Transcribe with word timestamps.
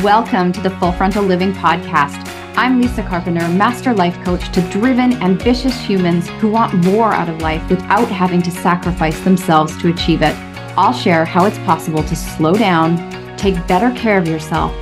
Welcome 0.00 0.52
to 0.52 0.60
the 0.62 0.70
Full 0.70 0.90
Frontal 0.92 1.22
Living 1.22 1.52
Podcast. 1.52 2.26
I'm 2.56 2.80
Lisa 2.80 3.02
Carpenter, 3.02 3.46
Master 3.48 3.92
Life 3.92 4.18
Coach 4.24 4.50
to 4.52 4.62
driven, 4.70 5.12
ambitious 5.22 5.78
humans 5.78 6.30
who 6.40 6.48
want 6.50 6.72
more 6.86 7.12
out 7.12 7.28
of 7.28 7.42
life 7.42 7.68
without 7.68 8.08
having 8.08 8.40
to 8.40 8.50
sacrifice 8.50 9.20
themselves 9.20 9.76
to 9.82 9.92
achieve 9.92 10.22
it. 10.22 10.34
I'll 10.78 10.94
share 10.94 11.26
how 11.26 11.44
it's 11.44 11.58
possible 11.58 12.02
to 12.04 12.16
slow 12.16 12.54
down, 12.54 12.96
take 13.36 13.54
better 13.66 13.90
care 13.94 14.16
of 14.16 14.26
yourself, 14.26 14.72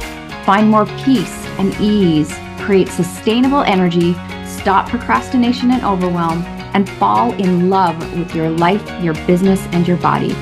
find 0.46 0.70
more 0.70 0.86
peace 1.04 1.44
and 1.58 1.74
ease, 1.80 2.32
create 2.60 2.86
sustainable 2.86 3.62
energy, 3.62 4.12
stop 4.46 4.88
procrastination 4.88 5.72
and 5.72 5.84
overwhelm, 5.84 6.42
and 6.72 6.88
fall 6.88 7.32
in 7.32 7.68
love 7.68 7.98
with 8.16 8.32
your 8.32 8.48
life, 8.48 8.88
your 9.02 9.14
business, 9.26 9.60
and 9.72 9.88
your 9.88 9.96
body. 9.96 10.36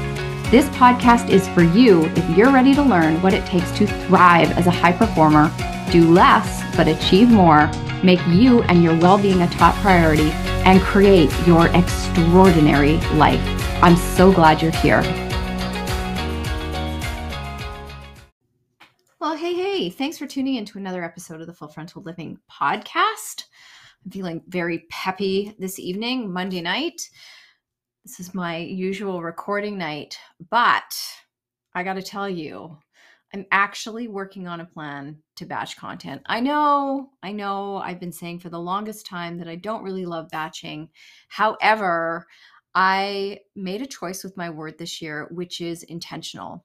This 0.50 0.66
podcast 0.70 1.28
is 1.28 1.46
for 1.48 1.62
you 1.62 2.06
if 2.16 2.34
you're 2.34 2.50
ready 2.50 2.72
to 2.72 2.82
learn 2.82 3.20
what 3.20 3.34
it 3.34 3.44
takes 3.44 3.70
to 3.72 3.86
thrive 3.86 4.50
as 4.56 4.66
a 4.66 4.70
high 4.70 4.92
performer, 4.92 5.52
do 5.92 6.10
less 6.10 6.64
but 6.74 6.88
achieve 6.88 7.28
more, 7.28 7.70
make 8.02 8.26
you 8.28 8.62
and 8.62 8.82
your 8.82 8.98
well 8.98 9.18
being 9.18 9.42
a 9.42 9.50
top 9.50 9.74
priority, 9.82 10.30
and 10.64 10.80
create 10.80 11.30
your 11.46 11.66
extraordinary 11.76 12.96
life. 13.18 13.42
I'm 13.82 13.94
so 13.94 14.32
glad 14.32 14.62
you're 14.62 14.70
here. 14.70 15.02
Well, 19.20 19.36
hey, 19.36 19.52
hey, 19.52 19.90
thanks 19.90 20.16
for 20.16 20.26
tuning 20.26 20.54
in 20.54 20.64
to 20.64 20.78
another 20.78 21.04
episode 21.04 21.42
of 21.42 21.46
the 21.46 21.52
Full 21.52 21.68
Frontal 21.68 22.00
Living 22.00 22.38
podcast. 22.50 23.44
I'm 24.02 24.10
feeling 24.10 24.42
very 24.48 24.86
peppy 24.88 25.54
this 25.58 25.78
evening, 25.78 26.32
Monday 26.32 26.62
night. 26.62 27.02
This 28.08 28.20
is 28.20 28.32
my 28.32 28.56
usual 28.56 29.20
recording 29.20 29.76
night, 29.76 30.18
but 30.50 30.96
I 31.74 31.82
got 31.82 31.92
to 31.94 32.02
tell 32.02 32.26
you, 32.26 32.78
I'm 33.34 33.44
actually 33.52 34.08
working 34.08 34.48
on 34.48 34.62
a 34.62 34.64
plan 34.64 35.18
to 35.36 35.44
batch 35.44 35.76
content. 35.76 36.22
I 36.24 36.40
know, 36.40 37.10
I 37.22 37.32
know, 37.32 37.76
I've 37.76 38.00
been 38.00 38.10
saying 38.10 38.38
for 38.38 38.48
the 38.48 38.58
longest 38.58 39.04
time 39.04 39.36
that 39.36 39.46
I 39.46 39.56
don't 39.56 39.82
really 39.82 40.06
love 40.06 40.30
batching. 40.30 40.88
However, 41.28 42.26
I 42.74 43.40
made 43.54 43.82
a 43.82 43.86
choice 43.86 44.24
with 44.24 44.38
my 44.38 44.48
word 44.48 44.78
this 44.78 45.02
year, 45.02 45.28
which 45.30 45.60
is 45.60 45.82
intentional. 45.82 46.64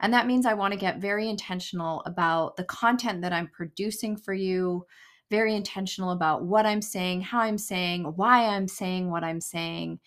And 0.00 0.12
that 0.12 0.26
means 0.26 0.44
I 0.44 0.54
want 0.54 0.72
to 0.72 0.80
get 0.80 0.98
very 0.98 1.28
intentional 1.28 2.02
about 2.04 2.56
the 2.56 2.64
content 2.64 3.22
that 3.22 3.32
I'm 3.32 3.46
producing 3.46 4.16
for 4.16 4.34
you, 4.34 4.86
very 5.30 5.54
intentional 5.54 6.10
about 6.10 6.42
what 6.42 6.66
I'm 6.66 6.82
saying, 6.82 7.20
how 7.20 7.42
I'm 7.42 7.58
saying, 7.58 8.12
why 8.16 8.46
I'm 8.46 8.66
saying 8.66 9.08
what 9.08 9.22
I'm 9.22 9.40
saying 9.40 10.00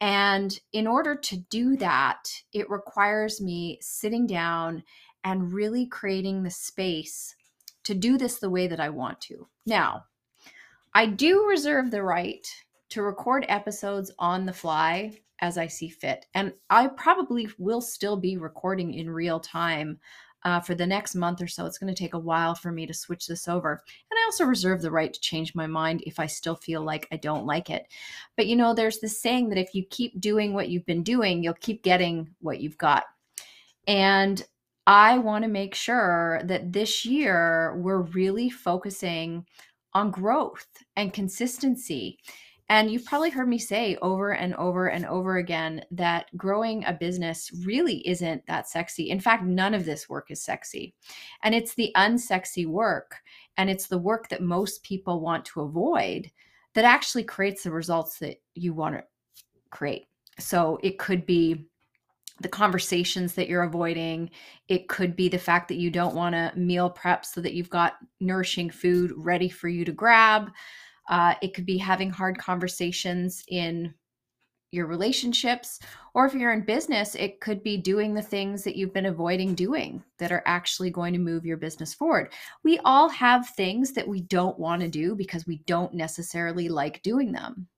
and 0.00 0.58
in 0.72 0.86
order 0.86 1.14
to 1.14 1.36
do 1.36 1.76
that, 1.76 2.28
it 2.52 2.68
requires 2.68 3.40
me 3.40 3.78
sitting 3.80 4.26
down 4.26 4.82
and 5.24 5.52
really 5.52 5.86
creating 5.86 6.42
the 6.42 6.50
space 6.50 7.34
to 7.84 7.94
do 7.94 8.18
this 8.18 8.38
the 8.38 8.50
way 8.50 8.66
that 8.66 8.80
I 8.80 8.90
want 8.90 9.20
to. 9.22 9.46
Now, 9.64 10.04
I 10.94 11.06
do 11.06 11.46
reserve 11.46 11.90
the 11.90 12.02
right 12.02 12.46
to 12.90 13.02
record 13.02 13.46
episodes 13.48 14.10
on 14.18 14.46
the 14.46 14.52
fly 14.52 15.18
as 15.40 15.58
I 15.58 15.66
see 15.66 15.88
fit. 15.88 16.26
And 16.34 16.52
I 16.70 16.88
probably 16.88 17.48
will 17.58 17.80
still 17.80 18.16
be 18.16 18.36
recording 18.36 18.94
in 18.94 19.10
real 19.10 19.40
time 19.40 19.98
uh, 20.44 20.60
for 20.60 20.74
the 20.74 20.86
next 20.86 21.14
month 21.14 21.42
or 21.42 21.48
so. 21.48 21.66
It's 21.66 21.78
going 21.78 21.92
to 21.92 21.98
take 21.98 22.14
a 22.14 22.18
while 22.18 22.54
for 22.54 22.70
me 22.70 22.86
to 22.86 22.94
switch 22.94 23.26
this 23.26 23.48
over. 23.48 23.72
And 23.72 24.18
I 24.18 24.24
also 24.26 24.44
reserve 24.44 24.82
the 24.82 24.90
right 24.90 25.12
to 25.12 25.20
change 25.20 25.54
my 25.54 25.66
mind 25.66 26.02
if 26.06 26.20
I 26.20 26.26
still 26.26 26.56
feel 26.56 26.82
like 26.82 27.08
I 27.10 27.16
don't 27.16 27.46
like 27.46 27.70
it. 27.70 27.86
But 28.36 28.46
you 28.46 28.56
know, 28.56 28.74
there's 28.74 29.00
this 29.00 29.20
saying 29.20 29.48
that 29.48 29.58
if 29.58 29.74
you 29.74 29.84
keep 29.90 30.20
doing 30.20 30.52
what 30.52 30.68
you've 30.68 30.86
been 30.86 31.02
doing, 31.02 31.42
you'll 31.42 31.54
keep 31.54 31.82
getting 31.82 32.28
what 32.40 32.60
you've 32.60 32.78
got. 32.78 33.04
And 33.86 34.42
I 34.86 35.18
want 35.18 35.42
to 35.44 35.50
make 35.50 35.74
sure 35.74 36.40
that 36.44 36.72
this 36.72 37.04
year 37.04 37.76
we're 37.76 38.02
really 38.02 38.50
focusing 38.50 39.46
on 39.94 40.10
growth 40.10 40.66
and 40.94 41.12
consistency 41.12 42.18
and 42.68 42.90
you've 42.90 43.04
probably 43.04 43.30
heard 43.30 43.48
me 43.48 43.58
say 43.58 43.96
over 44.02 44.32
and 44.32 44.54
over 44.56 44.88
and 44.88 45.06
over 45.06 45.36
again 45.36 45.84
that 45.92 46.26
growing 46.36 46.84
a 46.84 46.92
business 46.92 47.50
really 47.64 48.06
isn't 48.08 48.44
that 48.46 48.68
sexy. 48.68 49.10
In 49.10 49.20
fact, 49.20 49.44
none 49.44 49.72
of 49.72 49.84
this 49.84 50.08
work 50.08 50.30
is 50.30 50.42
sexy. 50.42 50.94
And 51.42 51.54
it's 51.54 51.74
the 51.74 51.92
unsexy 51.96 52.66
work 52.66 53.16
and 53.56 53.70
it's 53.70 53.86
the 53.86 53.98
work 53.98 54.28
that 54.30 54.42
most 54.42 54.82
people 54.82 55.20
want 55.20 55.44
to 55.46 55.60
avoid 55.60 56.30
that 56.74 56.84
actually 56.84 57.24
creates 57.24 57.62
the 57.62 57.70
results 57.70 58.18
that 58.18 58.36
you 58.54 58.74
want 58.74 58.96
to 58.96 59.04
create. 59.70 60.08
So 60.38 60.78
it 60.82 60.98
could 60.98 61.24
be 61.24 61.66
the 62.40 62.48
conversations 62.48 63.34
that 63.34 63.48
you're 63.48 63.62
avoiding. 63.62 64.30
It 64.68 64.88
could 64.88 65.16
be 65.16 65.28
the 65.28 65.38
fact 65.38 65.68
that 65.68 65.78
you 65.78 65.90
don't 65.90 66.14
want 66.14 66.34
to 66.34 66.52
meal 66.56 66.90
prep 66.90 67.24
so 67.24 67.40
that 67.40 67.54
you've 67.54 67.70
got 67.70 67.94
nourishing 68.20 68.70
food 68.70 69.12
ready 69.16 69.48
for 69.48 69.68
you 69.68 69.84
to 69.84 69.92
grab. 69.92 70.50
Uh, 71.08 71.34
it 71.42 71.54
could 71.54 71.66
be 71.66 71.78
having 71.78 72.10
hard 72.10 72.38
conversations 72.38 73.44
in 73.48 73.94
your 74.72 74.86
relationships, 74.86 75.78
or 76.14 76.26
if 76.26 76.34
you're 76.34 76.52
in 76.52 76.64
business, 76.64 77.14
it 77.14 77.40
could 77.40 77.62
be 77.62 77.76
doing 77.76 78.14
the 78.14 78.22
things 78.22 78.64
that 78.64 78.76
you've 78.76 78.92
been 78.92 79.06
avoiding 79.06 79.54
doing 79.54 80.02
that 80.18 80.32
are 80.32 80.42
actually 80.44 80.90
going 80.90 81.12
to 81.12 81.18
move 81.18 81.46
your 81.46 81.56
business 81.56 81.94
forward. 81.94 82.32
We 82.64 82.78
all 82.84 83.08
have 83.08 83.48
things 83.50 83.92
that 83.92 84.08
we 84.08 84.22
don't 84.22 84.58
want 84.58 84.82
to 84.82 84.88
do 84.88 85.14
because 85.14 85.46
we 85.46 85.58
don't 85.66 85.94
necessarily 85.94 86.68
like 86.68 87.02
doing 87.02 87.32
them 87.32 87.68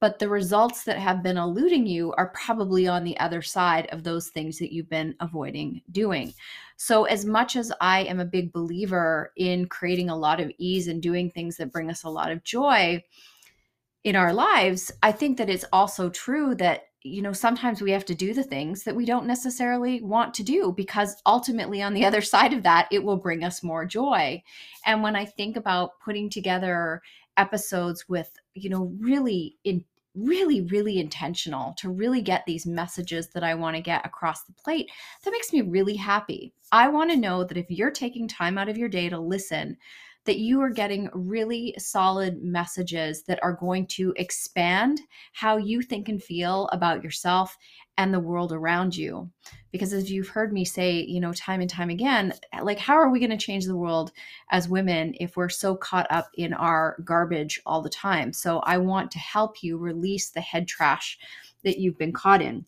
but 0.00 0.18
the 0.18 0.28
results 0.28 0.84
that 0.84 0.98
have 0.98 1.22
been 1.22 1.36
eluding 1.36 1.86
you 1.86 2.12
are 2.16 2.28
probably 2.28 2.86
on 2.86 3.04
the 3.04 3.18
other 3.18 3.42
side 3.42 3.88
of 3.90 4.04
those 4.04 4.28
things 4.28 4.58
that 4.58 4.72
you've 4.72 4.88
been 4.88 5.14
avoiding 5.20 5.82
doing. 5.90 6.32
So, 6.76 7.04
as 7.04 7.24
much 7.24 7.56
as 7.56 7.72
I 7.80 8.02
am 8.04 8.20
a 8.20 8.24
big 8.24 8.52
believer 8.52 9.32
in 9.36 9.66
creating 9.66 10.10
a 10.10 10.16
lot 10.16 10.40
of 10.40 10.52
ease 10.58 10.86
and 10.86 11.02
doing 11.02 11.30
things 11.30 11.56
that 11.56 11.72
bring 11.72 11.90
us 11.90 12.04
a 12.04 12.10
lot 12.10 12.30
of 12.30 12.44
joy 12.44 13.02
in 14.04 14.14
our 14.14 14.32
lives, 14.32 14.92
I 15.02 15.10
think 15.10 15.38
that 15.38 15.50
it's 15.50 15.64
also 15.72 16.08
true 16.08 16.54
that 16.56 16.84
you 17.02 17.22
know 17.22 17.32
sometimes 17.32 17.80
we 17.80 17.92
have 17.92 18.04
to 18.04 18.14
do 18.14 18.34
the 18.34 18.42
things 18.42 18.82
that 18.84 18.94
we 18.94 19.04
don't 19.04 19.26
necessarily 19.26 20.02
want 20.02 20.34
to 20.34 20.42
do 20.42 20.72
because 20.76 21.20
ultimately 21.26 21.80
on 21.80 21.94
the 21.94 22.04
other 22.08 22.20
side 22.20 22.52
of 22.52 22.62
that 22.64 22.88
it 22.90 23.02
will 23.02 23.16
bring 23.16 23.44
us 23.44 23.62
more 23.62 23.84
joy 23.84 24.42
and 24.84 25.00
when 25.00 25.14
i 25.14 25.24
think 25.24 25.56
about 25.56 25.92
putting 26.04 26.28
together 26.28 27.00
episodes 27.38 28.08
with 28.08 28.30
you 28.54 28.68
know 28.68 28.92
really 28.98 29.56
in 29.64 29.84
really 30.14 30.62
really 30.62 30.98
intentional 30.98 31.74
to 31.78 31.88
really 31.88 32.20
get 32.20 32.44
these 32.44 32.66
messages 32.66 33.28
that 33.28 33.44
i 33.44 33.54
want 33.54 33.76
to 33.76 33.82
get 33.82 34.04
across 34.04 34.42
the 34.44 34.52
plate 34.52 34.90
that 35.24 35.30
makes 35.30 35.52
me 35.52 35.60
really 35.62 35.94
happy 35.96 36.52
i 36.72 36.88
want 36.88 37.10
to 37.10 37.16
know 37.16 37.44
that 37.44 37.56
if 37.56 37.66
you're 37.70 37.90
taking 37.90 38.26
time 38.26 38.58
out 38.58 38.68
of 38.68 38.76
your 38.76 38.88
day 38.88 39.08
to 39.08 39.18
listen 39.18 39.76
that 40.28 40.38
you 40.38 40.60
are 40.60 40.68
getting 40.68 41.08
really 41.14 41.74
solid 41.78 42.42
messages 42.42 43.22
that 43.22 43.38
are 43.42 43.54
going 43.54 43.86
to 43.86 44.12
expand 44.16 45.00
how 45.32 45.56
you 45.56 45.80
think 45.80 46.10
and 46.10 46.22
feel 46.22 46.68
about 46.70 47.02
yourself 47.02 47.56
and 47.96 48.12
the 48.12 48.20
world 48.20 48.52
around 48.52 48.94
you. 48.94 49.30
Because 49.70 49.92
as 49.92 50.10
you've 50.10 50.28
heard 50.28 50.52
me 50.52 50.64
say, 50.64 51.00
you 51.00 51.20
know, 51.20 51.32
time 51.32 51.60
and 51.60 51.68
time 51.68 51.90
again, 51.90 52.32
like, 52.62 52.78
how 52.78 52.94
are 52.94 53.10
we 53.10 53.18
going 53.20 53.30
to 53.30 53.36
change 53.36 53.66
the 53.66 53.76
world 53.76 54.12
as 54.50 54.68
women 54.68 55.14
if 55.20 55.36
we're 55.36 55.48
so 55.48 55.76
caught 55.76 56.06
up 56.10 56.28
in 56.34 56.54
our 56.54 56.96
garbage 57.04 57.60
all 57.66 57.82
the 57.82 57.90
time? 57.90 58.32
So 58.32 58.60
I 58.60 58.78
want 58.78 59.10
to 59.12 59.18
help 59.18 59.62
you 59.62 59.76
release 59.76 60.30
the 60.30 60.40
head 60.40 60.68
trash 60.68 61.18
that 61.64 61.78
you've 61.78 61.98
been 61.98 62.12
caught 62.12 62.42
in. 62.42 62.64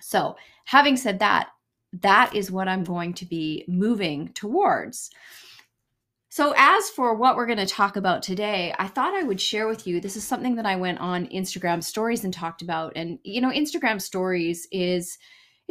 So, 0.00 0.36
having 0.64 0.96
said 0.96 1.20
that, 1.20 1.48
that 2.00 2.34
is 2.34 2.50
what 2.50 2.68
I'm 2.68 2.84
going 2.84 3.14
to 3.14 3.26
be 3.26 3.64
moving 3.68 4.28
towards. 4.32 5.10
So, 6.28 6.54
as 6.56 6.88
for 6.88 7.14
what 7.14 7.36
we're 7.36 7.46
going 7.46 7.58
to 7.58 7.66
talk 7.66 7.96
about 7.96 8.22
today, 8.22 8.74
I 8.78 8.88
thought 8.88 9.14
I 9.14 9.22
would 9.22 9.40
share 9.40 9.68
with 9.68 9.86
you. 9.86 10.00
This 10.00 10.16
is 10.16 10.24
something 10.24 10.54
that 10.56 10.64
I 10.64 10.76
went 10.76 10.98
on 10.98 11.26
Instagram 11.26 11.84
stories 11.84 12.24
and 12.24 12.32
talked 12.32 12.62
about. 12.62 12.94
And, 12.96 13.18
you 13.22 13.40
know, 13.42 13.50
Instagram 13.50 14.00
stories 14.00 14.66
is 14.72 15.18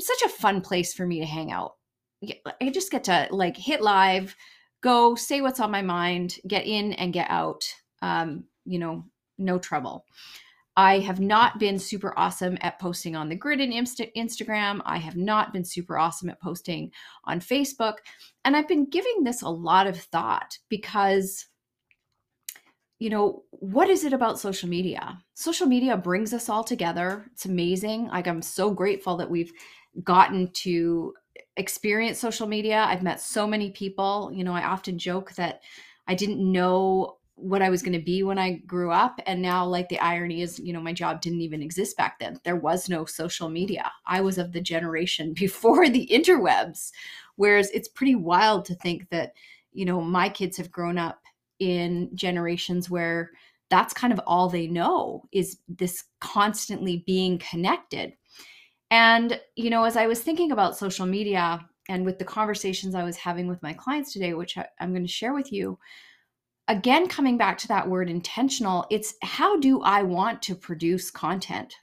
it's 0.02 0.08
such 0.08 0.32
a 0.32 0.34
fun 0.34 0.62
place 0.62 0.94
for 0.96 1.06
me 1.06 1.20
to 1.20 1.26
hang 1.28 1.52
out. 1.52 1.74
I 2.60 2.70
just 2.72 2.92
get 2.92 3.04
to 3.04 3.28
like 3.30 3.56
hit 3.56 3.82
live, 3.82 4.36
go 4.82 5.14
say 5.14 5.42
what's 5.42 5.60
on 5.60 5.70
my 5.70 5.84
mind, 5.84 6.38
get 6.48 6.66
in 6.66 6.94
and 6.94 7.14
get 7.14 7.30
out. 7.30 7.64
Um, 8.02 8.46
you 8.66 8.80
know, 8.80 9.06
no 9.38 9.60
trouble. 9.60 10.06
I 10.76 11.00
have 11.00 11.20
not 11.20 11.60
been 11.60 11.78
super 11.78 12.18
awesome 12.18 12.58
at 12.62 12.80
posting 12.80 13.16
on 13.16 13.30
the 13.30 13.36
grid 13.36 13.62
and 13.62 13.74
Insta- 13.74 14.12
Instagram. 14.18 14.82
I 14.86 14.98
have 14.98 15.16
not 15.18 15.54
been 15.54 15.66
super 15.66 16.00
awesome 16.00 16.32
at 16.32 16.42
posting 16.42 16.92
on 17.26 17.40
Facebook. 17.40 17.98
And 18.44 18.56
I've 18.58 18.68
been 18.68 18.90
giving 18.90 19.24
this 19.24 19.44
a 19.44 19.50
lot 19.50 19.86
of 19.86 19.98
thought 19.98 20.58
because, 20.68 21.46
you 22.98 23.12
know, 23.12 23.44
what 23.52 23.90
is 23.90 24.04
it 24.04 24.14
about 24.14 24.40
social 24.40 24.70
media? 24.70 25.20
Social 25.36 25.68
media 25.68 25.96
brings 25.96 26.34
us 26.34 26.50
all 26.50 26.64
together. 26.64 27.26
It's 27.34 27.46
amazing. 27.46 28.08
Like, 28.08 28.28
I'm 28.28 28.42
so 28.42 28.72
grateful 28.72 29.18
that 29.18 29.30
we've 29.30 29.52
gotten 30.04 30.52
to 30.54 31.14
experience 31.58 32.20
social 32.20 32.48
media. 32.48 32.86
I've 32.88 33.04
met 33.04 33.22
so 33.22 33.46
many 33.48 33.72
people. 33.72 34.32
You 34.34 34.44
know, 34.44 34.54
I 34.54 34.64
often 34.64 34.98
joke 34.98 35.34
that 35.34 35.62
I 36.08 36.16
didn't 36.16 36.40
know 36.40 37.18
what 37.36 37.62
I 37.62 37.70
was 37.70 37.82
going 37.82 37.98
to 37.98 38.04
be 38.04 38.24
when 38.24 38.38
I 38.38 38.58
grew 38.68 38.92
up. 38.92 39.20
And 39.26 39.42
now, 39.42 39.66
like, 39.66 39.90
the 39.90 40.00
irony 40.00 40.42
is, 40.42 40.60
you 40.60 40.74
know, 40.74 40.82
my 40.82 40.94
job 40.94 41.22
didn't 41.22 41.42
even 41.42 41.62
exist 41.62 41.98
back 41.98 42.20
then. 42.20 42.40
There 42.44 42.56
was 42.56 42.88
no 42.88 43.06
social 43.06 43.50
media. 43.50 43.92
I 44.06 44.22
was 44.22 44.38
of 44.38 44.52
the 44.52 44.62
generation 44.62 45.34
before 45.40 45.90
the 45.90 46.08
interwebs. 46.12 46.92
Whereas 47.36 47.72
it's 47.72 47.88
pretty 47.88 48.16
wild 48.16 48.66
to 48.66 48.76
think 48.76 49.10
that, 49.10 49.34
you 49.74 49.86
know, 49.86 50.02
my 50.02 50.30
kids 50.30 50.58
have 50.58 50.72
grown 50.72 50.98
up 50.98 51.20
in 51.60 52.10
generations 52.16 52.90
where 52.90 53.32
that's 53.70 53.94
kind 53.94 54.12
of 54.12 54.20
all 54.28 54.50
they 54.50 54.68
know 54.68 55.24
is 55.32 55.58
this 55.70 56.04
constantly 56.20 57.04
being 57.08 57.40
connected. 57.40 58.14
And, 58.92 59.40
you 59.56 59.70
know, 59.70 59.86
as 59.86 59.96
I 59.96 60.06
was 60.06 60.22
thinking 60.22 60.52
about 60.52 60.78
social 60.78 61.06
media 61.06 61.66
and 61.88 62.06
with 62.06 62.20
the 62.20 62.26
conversations 62.26 62.94
I 62.94 63.04
was 63.04 63.16
having 63.16 63.48
with 63.48 63.64
my 63.64 63.74
clients 63.74 64.12
today, 64.12 64.34
which 64.34 64.58
I, 64.58 64.68
am 64.80 64.92
going 64.92 65.06
to 65.06 65.12
share 65.12 65.34
with 65.34 65.52
you, 65.52 65.80
again, 66.68 67.08
coming 67.08 67.38
back 67.38 67.58
to 67.60 67.68
that 67.70 67.90
word 67.90 68.10
intentional, 68.10 68.86
it's 68.92 69.16
how 69.24 69.58
do 69.58 69.82
I 69.82 70.04
want 70.04 70.42
to 70.44 70.56
produce 70.56 71.10
content? 71.10 71.74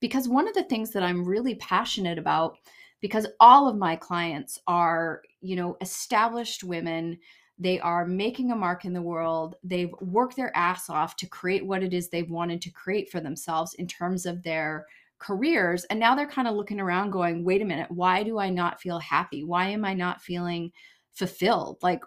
Because 0.00 0.26
one 0.26 0.48
of 0.48 0.54
the 0.54 0.64
things 0.64 0.90
that 0.92 1.02
I'm 1.02 1.24
really 1.24 1.54
passionate 1.56 2.18
about, 2.18 2.56
because 3.00 3.26
all 3.40 3.68
of 3.68 3.76
my 3.76 3.94
clients 3.94 4.58
are, 4.66 5.22
you 5.42 5.54
know, 5.54 5.76
established 5.80 6.64
women 6.64 7.18
they 7.58 7.80
are 7.80 8.06
making 8.06 8.52
a 8.52 8.56
mark 8.56 8.84
in 8.84 8.92
the 8.92 9.02
world. 9.02 9.56
They've 9.64 9.92
worked 10.00 10.36
their 10.36 10.56
ass 10.56 10.88
off 10.88 11.16
to 11.16 11.26
create 11.26 11.66
what 11.66 11.82
it 11.82 11.92
is 11.92 12.08
they've 12.08 12.30
wanted 12.30 12.62
to 12.62 12.70
create 12.70 13.10
for 13.10 13.20
themselves 13.20 13.74
in 13.74 13.88
terms 13.88 14.26
of 14.26 14.42
their 14.42 14.86
careers. 15.18 15.84
And 15.84 15.98
now 15.98 16.14
they're 16.14 16.26
kind 16.26 16.48
of 16.48 16.54
looking 16.54 16.80
around 16.80 17.10
going, 17.10 17.44
wait 17.44 17.62
a 17.62 17.64
minute, 17.64 17.90
why 17.90 18.22
do 18.22 18.38
I 18.38 18.50
not 18.50 18.80
feel 18.80 18.98
happy? 18.98 19.44
Why 19.44 19.68
am 19.68 19.84
I 19.84 19.94
not 19.94 20.22
feeling 20.22 20.72
fulfilled? 21.12 21.78
Like, 21.82 22.00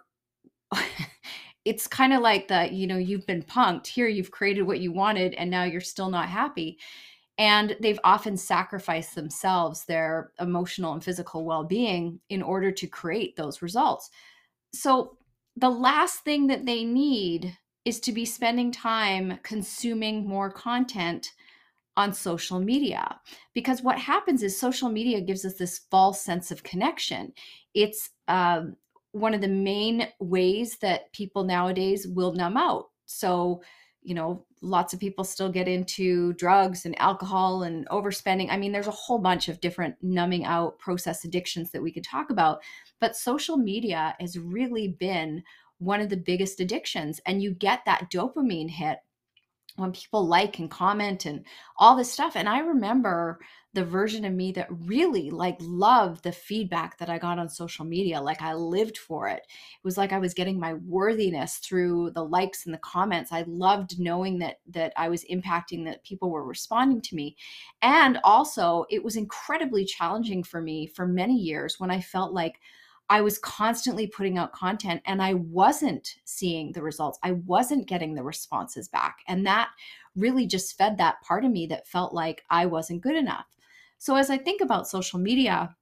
it's 1.64 1.86
kind 1.86 2.12
of 2.12 2.22
like 2.22 2.48
that, 2.48 2.72
you 2.72 2.86
know, 2.86 2.96
you've 2.96 3.26
been 3.26 3.42
punked. 3.42 3.86
Here, 3.86 4.08
you've 4.08 4.30
created 4.30 4.62
what 4.62 4.80
you 4.80 4.92
wanted, 4.92 5.34
and 5.34 5.50
now 5.50 5.64
you're 5.64 5.80
still 5.80 6.10
not 6.10 6.28
happy. 6.28 6.78
And 7.38 7.76
they've 7.80 8.00
often 8.04 8.36
sacrificed 8.36 9.14
themselves, 9.14 9.84
their 9.84 10.32
emotional 10.40 10.92
and 10.92 11.02
physical 11.02 11.44
well 11.44 11.64
being, 11.64 12.20
in 12.28 12.42
order 12.42 12.70
to 12.72 12.86
create 12.86 13.36
those 13.36 13.62
results. 13.62 14.10
So, 14.74 15.18
the 15.56 15.70
last 15.70 16.24
thing 16.24 16.46
that 16.46 16.64
they 16.64 16.82
need 16.82 17.56
is 17.84 18.00
to 18.00 18.12
be 18.12 18.24
spending 18.24 18.72
time 18.72 19.38
consuming 19.42 20.26
more 20.26 20.50
content 20.50 21.32
on 21.96 22.12
social 22.12 22.60
media. 22.60 23.20
Because 23.54 23.82
what 23.82 23.98
happens 23.98 24.42
is 24.42 24.58
social 24.58 24.88
media 24.88 25.20
gives 25.20 25.44
us 25.44 25.54
this 25.54 25.80
false 25.90 26.20
sense 26.20 26.50
of 26.50 26.62
connection. 26.62 27.32
It's 27.74 28.10
um, 28.28 28.76
one 29.12 29.34
of 29.34 29.40
the 29.40 29.48
main 29.48 30.08
ways 30.20 30.78
that 30.78 31.12
people 31.12 31.44
nowadays 31.44 32.06
will 32.06 32.32
numb 32.32 32.56
out. 32.56 32.86
So 33.06 33.62
you 34.02 34.14
know 34.14 34.44
lots 34.62 34.92
of 34.92 35.00
people 35.00 35.24
still 35.24 35.50
get 35.50 35.68
into 35.68 36.32
drugs 36.34 36.84
and 36.84 36.98
alcohol 37.00 37.62
and 37.62 37.88
overspending. 37.88 38.48
I 38.50 38.56
mean 38.56 38.72
there's 38.72 38.86
a 38.86 38.92
whole 38.92 39.18
bunch 39.18 39.48
of 39.48 39.60
different 39.60 39.96
numbing 40.02 40.44
out 40.44 40.78
process 40.78 41.24
addictions 41.24 41.70
that 41.70 41.82
we 41.82 41.92
could 41.92 42.04
talk 42.04 42.30
about 42.30 42.62
but 43.00 43.16
social 43.16 43.56
media 43.56 44.16
has 44.20 44.38
really 44.38 44.88
been 44.88 45.42
one 45.78 46.00
of 46.00 46.08
the 46.08 46.16
biggest 46.16 46.60
addictions 46.60 47.20
and 47.26 47.42
you 47.42 47.52
get 47.52 47.84
that 47.86 48.10
dopamine 48.10 48.70
hit 48.70 48.98
when 49.76 49.92
people 49.92 50.26
like 50.26 50.58
and 50.58 50.70
comment 50.70 51.24
and 51.26 51.44
all 51.76 51.96
this 51.96 52.12
stuff 52.12 52.36
and 52.36 52.48
i 52.48 52.58
remember 52.58 53.38
the 53.74 53.84
version 53.84 54.24
of 54.24 54.34
me 54.34 54.52
that 54.52 54.68
really 54.70 55.30
like 55.30 55.56
loved 55.60 56.22
the 56.22 56.32
feedback 56.32 56.98
that 56.98 57.08
I 57.08 57.18
got 57.18 57.38
on 57.38 57.48
social 57.48 57.86
media. 57.86 58.20
Like 58.20 58.42
I 58.42 58.52
lived 58.52 58.98
for 58.98 59.28
it. 59.28 59.40
It 59.46 59.84
was 59.84 59.96
like 59.96 60.12
I 60.12 60.18
was 60.18 60.34
getting 60.34 60.60
my 60.60 60.74
worthiness 60.74 61.56
through 61.56 62.10
the 62.10 62.24
likes 62.24 62.66
and 62.66 62.74
the 62.74 62.78
comments. 62.78 63.32
I 63.32 63.44
loved 63.46 63.98
knowing 63.98 64.38
that 64.40 64.56
that 64.68 64.92
I 64.96 65.08
was 65.08 65.24
impacting 65.24 65.86
that 65.86 66.04
people 66.04 66.30
were 66.30 66.44
responding 66.44 67.00
to 67.02 67.16
me. 67.16 67.36
And 67.80 68.18
also, 68.24 68.84
it 68.90 69.02
was 69.02 69.16
incredibly 69.16 69.86
challenging 69.86 70.42
for 70.42 70.60
me 70.60 70.86
for 70.86 71.06
many 71.06 71.38
years 71.38 71.76
when 71.80 71.90
I 71.90 72.00
felt 72.00 72.34
like 72.34 72.60
I 73.12 73.20
was 73.20 73.38
constantly 73.38 74.06
putting 74.06 74.38
out 74.38 74.54
content 74.54 75.02
and 75.04 75.20
I 75.20 75.34
wasn't 75.34 76.16
seeing 76.24 76.72
the 76.72 76.80
results. 76.80 77.18
I 77.22 77.32
wasn't 77.32 77.86
getting 77.86 78.14
the 78.14 78.22
responses 78.22 78.88
back. 78.88 79.18
And 79.28 79.46
that 79.46 79.68
really 80.16 80.46
just 80.46 80.78
fed 80.78 80.96
that 80.96 81.20
part 81.20 81.44
of 81.44 81.50
me 81.50 81.66
that 81.66 81.86
felt 81.86 82.14
like 82.14 82.42
I 82.48 82.64
wasn't 82.64 83.02
good 83.02 83.14
enough. 83.14 83.44
So 83.98 84.16
as 84.16 84.30
I 84.30 84.38
think 84.38 84.62
about 84.62 84.88
social 84.88 85.18
media, 85.18 85.76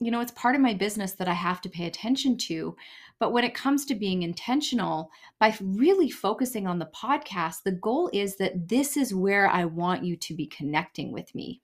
you 0.00 0.10
know, 0.10 0.20
it's 0.20 0.32
part 0.32 0.54
of 0.54 0.60
my 0.60 0.74
business 0.74 1.12
that 1.14 1.28
I 1.28 1.32
have 1.32 1.62
to 1.62 1.70
pay 1.70 1.86
attention 1.86 2.36
to. 2.48 2.76
But 3.18 3.32
when 3.32 3.44
it 3.44 3.54
comes 3.54 3.86
to 3.86 3.94
being 3.94 4.22
intentional, 4.22 5.08
by 5.40 5.56
really 5.62 6.10
focusing 6.10 6.66
on 6.66 6.78
the 6.78 6.90
podcast, 6.94 7.62
the 7.64 7.72
goal 7.72 8.10
is 8.12 8.36
that 8.36 8.68
this 8.68 8.98
is 8.98 9.14
where 9.14 9.48
I 9.48 9.64
want 9.64 10.04
you 10.04 10.14
to 10.14 10.34
be 10.34 10.46
connecting 10.46 11.10
with 11.10 11.34
me. 11.34 11.62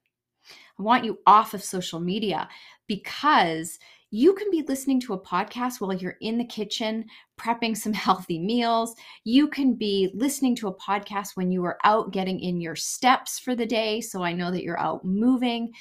I 0.79 0.83
want 0.83 1.05
you 1.05 1.19
off 1.27 1.53
of 1.53 1.63
social 1.63 2.01
media 2.01 2.49
because 2.87 3.79
you 4.15 4.35
can 4.35 4.51
be 4.51 4.63
listening 4.69 5.01
to 5.01 5.15
a 5.15 5.21
podcast 5.21 5.81
while 5.81 5.95
you're 5.95 6.19
in 6.21 6.37
the 6.37 6.45
kitchen 6.45 7.07
prepping 7.41 7.75
some 7.75 7.93
healthy 7.95 8.39
meals. 8.39 8.95
You 9.25 9.49
can 9.49 9.75
be 9.75 10.11
listening 10.15 10.55
to 10.57 10.69
a 10.69 10.77
podcast 10.77 11.31
when 11.35 11.51
you 11.51 11.65
are 11.65 11.79
out 11.83 12.13
getting 12.13 12.39
in 12.39 12.61
your 12.61 12.77
steps 12.77 13.39
for 13.39 13.57
the 13.57 13.65
day. 13.65 14.03
So 14.03 14.23
I 14.23 14.35
know 14.35 14.51
that 14.51 14.63
you're 14.63 14.79
out 14.79 15.03
moving. 15.03 15.73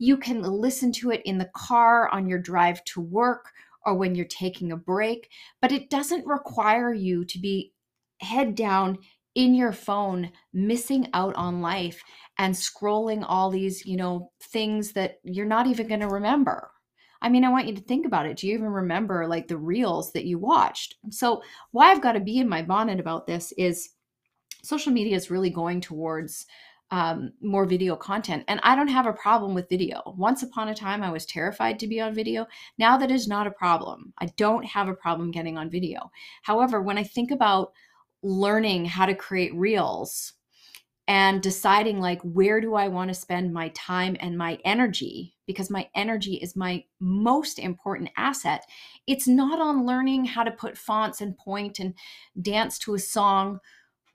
You 0.00 0.16
can 0.16 0.42
listen 0.42 0.90
to 0.94 1.12
it 1.12 1.22
in 1.24 1.38
the 1.38 1.50
car 1.54 2.08
on 2.08 2.28
your 2.28 2.40
drive 2.40 2.82
to 2.86 3.00
work 3.00 3.52
or 3.86 3.94
when 3.94 4.16
you're 4.16 4.26
taking 4.26 4.72
a 4.72 4.76
break, 4.76 5.30
but 5.62 5.70
it 5.70 5.88
doesn't 5.88 6.26
require 6.26 6.92
you 6.92 7.24
to 7.24 7.38
be 7.38 7.72
head 8.20 8.56
down 8.56 8.98
in 9.36 9.54
your 9.54 9.72
phone 9.72 10.32
missing 10.52 11.08
out 11.14 11.36
on 11.36 11.60
life 11.60 12.02
and 12.36 12.52
scrolling 12.52 13.24
all 13.24 13.48
these, 13.48 13.86
you 13.86 13.96
know, 13.96 14.32
things 14.42 14.92
that 14.94 15.20
you're 15.22 15.46
not 15.46 15.68
even 15.68 15.86
going 15.86 16.00
to 16.00 16.08
remember 16.08 16.72
I 17.22 17.28
mean, 17.28 17.44
I 17.44 17.50
want 17.50 17.66
you 17.66 17.74
to 17.74 17.80
think 17.80 18.06
about 18.06 18.26
it. 18.26 18.36
Do 18.36 18.46
you 18.46 18.54
even 18.54 18.68
remember 18.68 19.26
like 19.26 19.48
the 19.48 19.56
reels 19.56 20.12
that 20.12 20.24
you 20.24 20.38
watched? 20.38 20.96
So, 21.10 21.42
why 21.72 21.90
I've 21.90 22.02
got 22.02 22.12
to 22.12 22.20
be 22.20 22.38
in 22.38 22.48
my 22.48 22.62
bonnet 22.62 23.00
about 23.00 23.26
this 23.26 23.52
is 23.52 23.90
social 24.62 24.92
media 24.92 25.16
is 25.16 25.30
really 25.30 25.50
going 25.50 25.80
towards 25.80 26.46
um, 26.90 27.32
more 27.40 27.64
video 27.64 27.96
content. 27.96 28.44
And 28.48 28.60
I 28.62 28.76
don't 28.76 28.88
have 28.88 29.06
a 29.06 29.12
problem 29.12 29.54
with 29.54 29.68
video. 29.68 30.02
Once 30.16 30.42
upon 30.42 30.68
a 30.68 30.74
time, 30.74 31.02
I 31.02 31.10
was 31.10 31.26
terrified 31.26 31.78
to 31.80 31.88
be 31.88 32.00
on 32.00 32.14
video. 32.14 32.46
Now 32.78 32.96
that 32.96 33.10
is 33.10 33.26
not 33.26 33.46
a 33.46 33.52
problem. 33.52 34.12
I 34.18 34.26
don't 34.36 34.64
have 34.64 34.88
a 34.88 34.94
problem 34.94 35.30
getting 35.30 35.58
on 35.58 35.70
video. 35.70 36.10
However, 36.42 36.80
when 36.80 36.98
I 36.98 37.02
think 37.02 37.30
about 37.30 37.72
learning 38.22 38.84
how 38.84 39.06
to 39.06 39.14
create 39.14 39.54
reels 39.54 40.32
and 41.08 41.40
deciding 41.40 42.00
like 42.00 42.20
where 42.22 42.60
do 42.60 42.74
I 42.74 42.88
want 42.88 43.08
to 43.08 43.14
spend 43.14 43.52
my 43.52 43.68
time 43.70 44.16
and 44.18 44.36
my 44.36 44.58
energy 44.64 45.36
because 45.46 45.70
my 45.70 45.88
energy 45.94 46.34
is 46.34 46.56
my 46.56 46.84
most 46.98 47.58
important 47.58 48.10
asset. 48.16 48.64
It's 49.06 49.28
not 49.28 49.60
on 49.60 49.86
learning 49.86 50.24
how 50.24 50.42
to 50.42 50.50
put 50.50 50.76
fonts 50.76 51.20
and 51.20 51.38
point 51.38 51.78
and 51.78 51.94
dance 52.42 52.78
to 52.80 52.94
a 52.94 52.98
song 52.98 53.60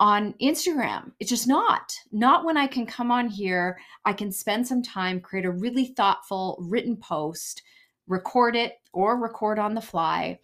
on 0.01 0.33
Instagram. 0.41 1.11
It's 1.19 1.29
just 1.29 1.47
not. 1.47 1.93
Not 2.11 2.43
when 2.43 2.57
I 2.57 2.67
can 2.67 2.85
come 2.85 3.11
on 3.11 3.29
here, 3.29 3.79
I 4.03 4.13
can 4.13 4.31
spend 4.31 4.67
some 4.67 4.81
time, 4.81 5.21
create 5.21 5.45
a 5.45 5.51
really 5.51 5.85
thoughtful 5.85 6.57
written 6.59 6.97
post, 6.97 7.61
record 8.07 8.55
it 8.55 8.73
or 8.93 9.17
record 9.17 9.59
on 9.59 9.75
the 9.75 9.81
fly. 9.81 10.39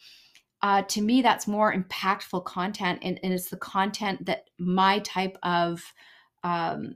Uh, 0.61 0.83
to 0.83 1.01
me, 1.01 1.21
that's 1.21 1.47
more 1.47 1.73
impactful 1.73 2.45
content, 2.45 2.99
and, 3.03 3.19
and 3.21 3.33
it's 3.33 3.49
the 3.49 3.57
content 3.57 4.25
that 4.25 4.45
my 4.57 4.99
type 4.99 5.37
of 5.43 5.83
um, 6.47 6.95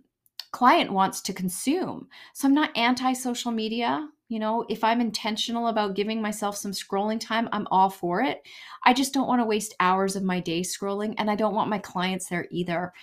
client 0.51 0.91
wants 0.91 1.21
to 1.21 1.33
consume. 1.33 2.07
So 2.33 2.47
I'm 2.47 2.53
not 2.53 2.75
anti 2.77 3.13
social 3.13 3.51
media. 3.51 4.07
You 4.29 4.39
know, 4.39 4.65
if 4.69 4.81
I'm 4.81 5.01
intentional 5.01 5.67
about 5.67 5.95
giving 5.95 6.21
myself 6.21 6.55
some 6.55 6.71
scrolling 6.71 7.19
time, 7.19 7.49
I'm 7.51 7.67
all 7.69 7.89
for 7.89 8.21
it. 8.21 8.41
I 8.85 8.93
just 8.93 9.13
don't 9.13 9.27
want 9.27 9.41
to 9.41 9.45
waste 9.45 9.75
hours 9.81 10.15
of 10.15 10.23
my 10.23 10.39
day 10.39 10.61
scrolling, 10.61 11.15
and 11.17 11.29
I 11.29 11.35
don't 11.35 11.53
want 11.53 11.69
my 11.69 11.79
clients 11.79 12.29
there 12.29 12.47
either. 12.49 12.93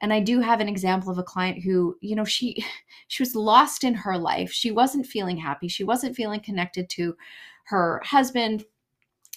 And 0.00 0.12
I 0.12 0.20
do 0.20 0.40
have 0.40 0.60
an 0.60 0.68
example 0.68 1.10
of 1.10 1.18
a 1.18 1.24
client 1.24 1.64
who, 1.64 1.96
you 2.00 2.14
know, 2.14 2.24
she 2.24 2.64
she 3.08 3.22
was 3.22 3.34
lost 3.34 3.82
in 3.82 3.94
her 3.94 4.16
life. 4.16 4.52
She 4.52 4.70
wasn't 4.70 5.06
feeling 5.06 5.38
happy. 5.38 5.68
She 5.68 5.84
wasn't 5.84 6.16
feeling 6.16 6.40
connected 6.40 6.88
to 6.90 7.16
her 7.64 8.00
husband 8.04 8.64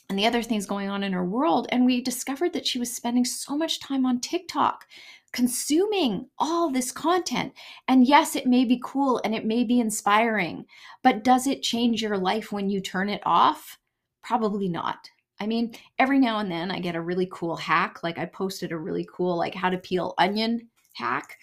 and 0.09 0.17
the 0.17 0.25
other 0.25 0.41
things 0.41 0.65
going 0.65 0.89
on 0.89 1.03
in 1.03 1.13
her 1.13 1.25
world. 1.25 1.67
And 1.71 1.85
we 1.85 2.01
discovered 2.01 2.53
that 2.53 2.65
she 2.65 2.79
was 2.79 2.93
spending 2.93 3.25
so 3.25 3.55
much 3.55 3.79
time 3.79 4.05
on 4.05 4.19
TikTok 4.19 4.85
consuming 5.31 6.27
all 6.37 6.71
this 6.71 6.91
content. 6.91 7.53
And 7.87 8.07
yes, 8.07 8.35
it 8.35 8.47
may 8.47 8.65
be 8.65 8.81
cool 8.83 9.21
and 9.23 9.33
it 9.35 9.45
may 9.45 9.63
be 9.63 9.79
inspiring, 9.79 10.65
but 11.03 11.23
does 11.23 11.47
it 11.47 11.61
change 11.61 12.01
your 12.01 12.17
life 12.17 12.51
when 12.51 12.69
you 12.69 12.81
turn 12.81 13.09
it 13.09 13.21
off? 13.25 13.77
Probably 14.23 14.67
not. 14.67 15.09
I 15.39 15.47
mean, 15.47 15.73
every 15.97 16.19
now 16.19 16.39
and 16.39 16.51
then 16.51 16.69
I 16.69 16.79
get 16.79 16.95
a 16.95 17.01
really 17.01 17.27
cool 17.31 17.55
hack. 17.55 18.03
Like 18.03 18.17
I 18.17 18.25
posted 18.25 18.71
a 18.71 18.77
really 18.77 19.07
cool, 19.11 19.37
like 19.37 19.55
how 19.55 19.69
to 19.69 19.77
peel 19.77 20.13
onion 20.17 20.67
hack. 20.93 21.37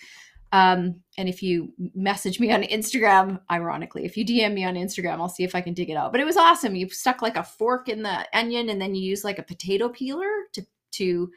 Um, 0.53 1.03
and 1.19 1.29
if 1.29 1.43
you 1.43 1.73
message 1.95 2.39
me 2.39 2.53
on 2.53 2.63
Instagram, 2.63 3.41
ironically, 3.51 4.05
if 4.05 4.17
you 4.17 4.25
DM 4.25 4.55
me 4.55 4.65
on 4.65 4.75
Instagram, 4.75 5.19
I'll 5.19 5.29
see 5.29 5.45
if 5.45 5.55
I 5.55 5.61
can 5.61 5.75
dig 5.75 5.91
it 5.91 5.97
out. 5.97 6.13
But 6.13 6.21
it 6.21 6.27
was 6.27 6.37
awesome. 6.37 6.77
You 6.77 6.89
stuck 6.91 7.23
like 7.23 7.37
a 7.37 7.43
fork 7.43 7.89
in 7.89 8.03
the 8.03 8.27
onion 8.37 8.69
and 8.69 8.81
then 8.81 8.95
you 8.95 9.03
use 9.03 9.25
like 9.25 9.39
a 9.39 9.43
potato 9.43 9.89
peeler 9.89 10.31
to 10.53 10.65
to 10.93 11.31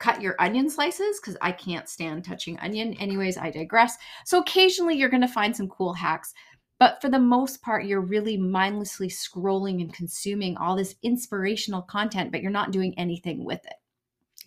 cut 0.00 0.20
your 0.20 0.34
onion 0.40 0.68
slices 0.68 1.20
because 1.20 1.36
I 1.40 1.52
can't 1.52 1.88
stand 1.88 2.24
touching 2.24 2.58
onion. 2.58 2.94
Anyways, 2.94 3.36
I 3.36 3.50
digress. 3.50 3.96
So 4.24 4.40
occasionally 4.40 4.96
you're 4.96 5.10
going 5.10 5.20
to 5.20 5.28
find 5.28 5.54
some 5.54 5.68
cool 5.68 5.92
hacks. 5.92 6.34
But 6.80 7.00
for 7.02 7.10
the 7.10 7.18
most 7.18 7.60
part, 7.60 7.84
you're 7.84 8.00
really 8.00 8.38
mindlessly 8.38 9.08
scrolling 9.08 9.82
and 9.82 9.92
consuming 9.92 10.56
all 10.56 10.74
this 10.74 10.94
inspirational 11.02 11.82
content, 11.82 12.32
but 12.32 12.40
you're 12.40 12.50
not 12.50 12.72
doing 12.72 12.98
anything 12.98 13.44
with 13.44 13.64
it. 13.66 13.74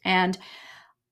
And 0.03 0.37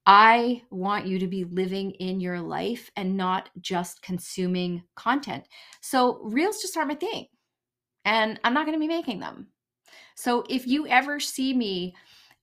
I 0.07 0.63
want 0.71 1.05
you 1.05 1.19
to 1.19 1.27
be 1.27 1.43
living 1.43 1.91
in 1.91 2.19
your 2.19 2.41
life 2.41 2.89
and 2.95 3.15
not 3.15 3.51
just 3.61 4.01
consuming 4.01 4.81
content. 4.95 5.45
So, 5.81 6.19
reels 6.23 6.59
just 6.59 6.75
aren't 6.75 6.89
my 6.89 6.95
thing, 6.95 7.27
and 8.03 8.39
I'm 8.43 8.55
not 8.55 8.65
going 8.65 8.75
to 8.75 8.79
be 8.79 8.87
making 8.87 9.19
them. 9.19 9.47
So, 10.15 10.43
if 10.49 10.65
you 10.65 10.87
ever 10.87 11.19
see 11.19 11.53
me 11.53 11.93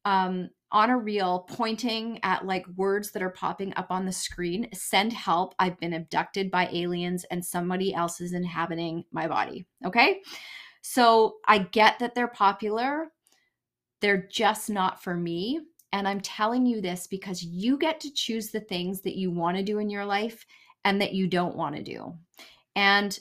um, 0.05 0.51
on 0.71 0.91
a 0.91 0.99
reel 0.99 1.47
pointing 1.49 2.21
at 2.23 2.47
like 2.47 2.67
words 2.77 3.11
that 3.13 3.23
are 3.23 3.31
popping 3.31 3.73
up 3.77 3.91
on 3.91 4.05
the 4.05 4.13
screen, 4.13 4.69
send 4.75 5.13
help. 5.13 5.55
I've 5.59 5.79
been 5.81 5.95
abducted 5.95 6.51
by 6.51 6.69
aliens 6.73 7.25
and 7.31 7.45
somebody 7.45 7.95
else 7.95 8.21
is 8.21 8.35
inhabiting 8.35 9.05
my 9.11 9.27
body. 9.27 9.67
Okay. 9.85 10.21
So, 10.83 11.37
I 11.47 11.59
get 11.59 11.99
that 11.99 12.15
they're 12.15 12.29
popular, 12.29 13.09
they're 14.01 14.29
just 14.31 14.71
not 14.71 15.03
for 15.03 15.15
me. 15.15 15.61
And 15.93 16.07
I'm 16.07 16.21
telling 16.21 16.67
you 16.67 16.81
this 16.81 17.07
because 17.07 17.43
you 17.43 17.79
get 17.79 17.99
to 18.01 18.13
choose 18.13 18.51
the 18.51 18.61
things 18.61 19.01
that 19.03 19.17
you 19.17 19.31
want 19.31 19.57
to 19.57 19.63
do 19.63 19.79
in 19.79 19.91
your 19.91 20.05
life 20.05 20.45
and 20.85 21.01
that 21.01 21.15
you 21.15 21.27
don't 21.27 21.57
want 21.57 21.77
to 21.77 21.83
do. 21.83 22.15
And, 22.77 23.19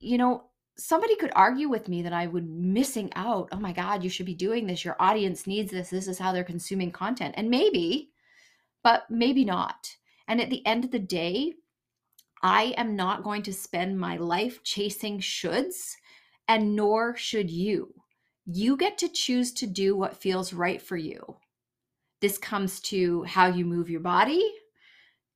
you 0.00 0.18
know, 0.18 0.44
somebody 0.78 1.16
could 1.16 1.32
argue 1.34 1.68
with 1.68 1.88
me 1.88 2.02
that 2.02 2.12
I 2.12 2.26
would 2.26 2.48
missing 2.48 3.10
out. 3.16 3.48
Oh 3.52 3.58
my 3.58 3.72
God, 3.72 4.04
you 4.04 4.10
should 4.10 4.26
be 4.26 4.34
doing 4.34 4.66
this. 4.66 4.84
Your 4.84 4.96
audience 4.98 5.46
needs 5.46 5.70
this. 5.70 5.90
This 5.90 6.08
is 6.08 6.18
how 6.18 6.32
they're 6.32 6.44
consuming 6.44 6.92
content. 6.92 7.34
And 7.36 7.48
maybe, 7.50 8.10
but 8.82 9.04
maybe 9.10 9.44
not. 9.44 9.96
And 10.28 10.40
at 10.40 10.50
the 10.50 10.64
end 10.66 10.84
of 10.84 10.90
the 10.90 10.98
day, 10.98 11.54
I 12.42 12.74
am 12.76 12.96
not 12.96 13.24
going 13.24 13.42
to 13.44 13.52
spend 13.52 13.98
my 13.98 14.16
life 14.16 14.62
chasing 14.62 15.18
shoulds, 15.20 15.94
and 16.46 16.76
nor 16.76 17.16
should 17.16 17.50
you. 17.50 17.94
You 18.44 18.76
get 18.76 18.98
to 18.98 19.08
choose 19.08 19.52
to 19.54 19.66
do 19.66 19.96
what 19.96 20.20
feels 20.20 20.52
right 20.52 20.80
for 20.80 20.96
you. 20.96 21.38
This 22.20 22.38
comes 22.38 22.80
to 22.82 23.24
how 23.24 23.46
you 23.46 23.64
move 23.64 23.90
your 23.90 24.00
body, 24.00 24.42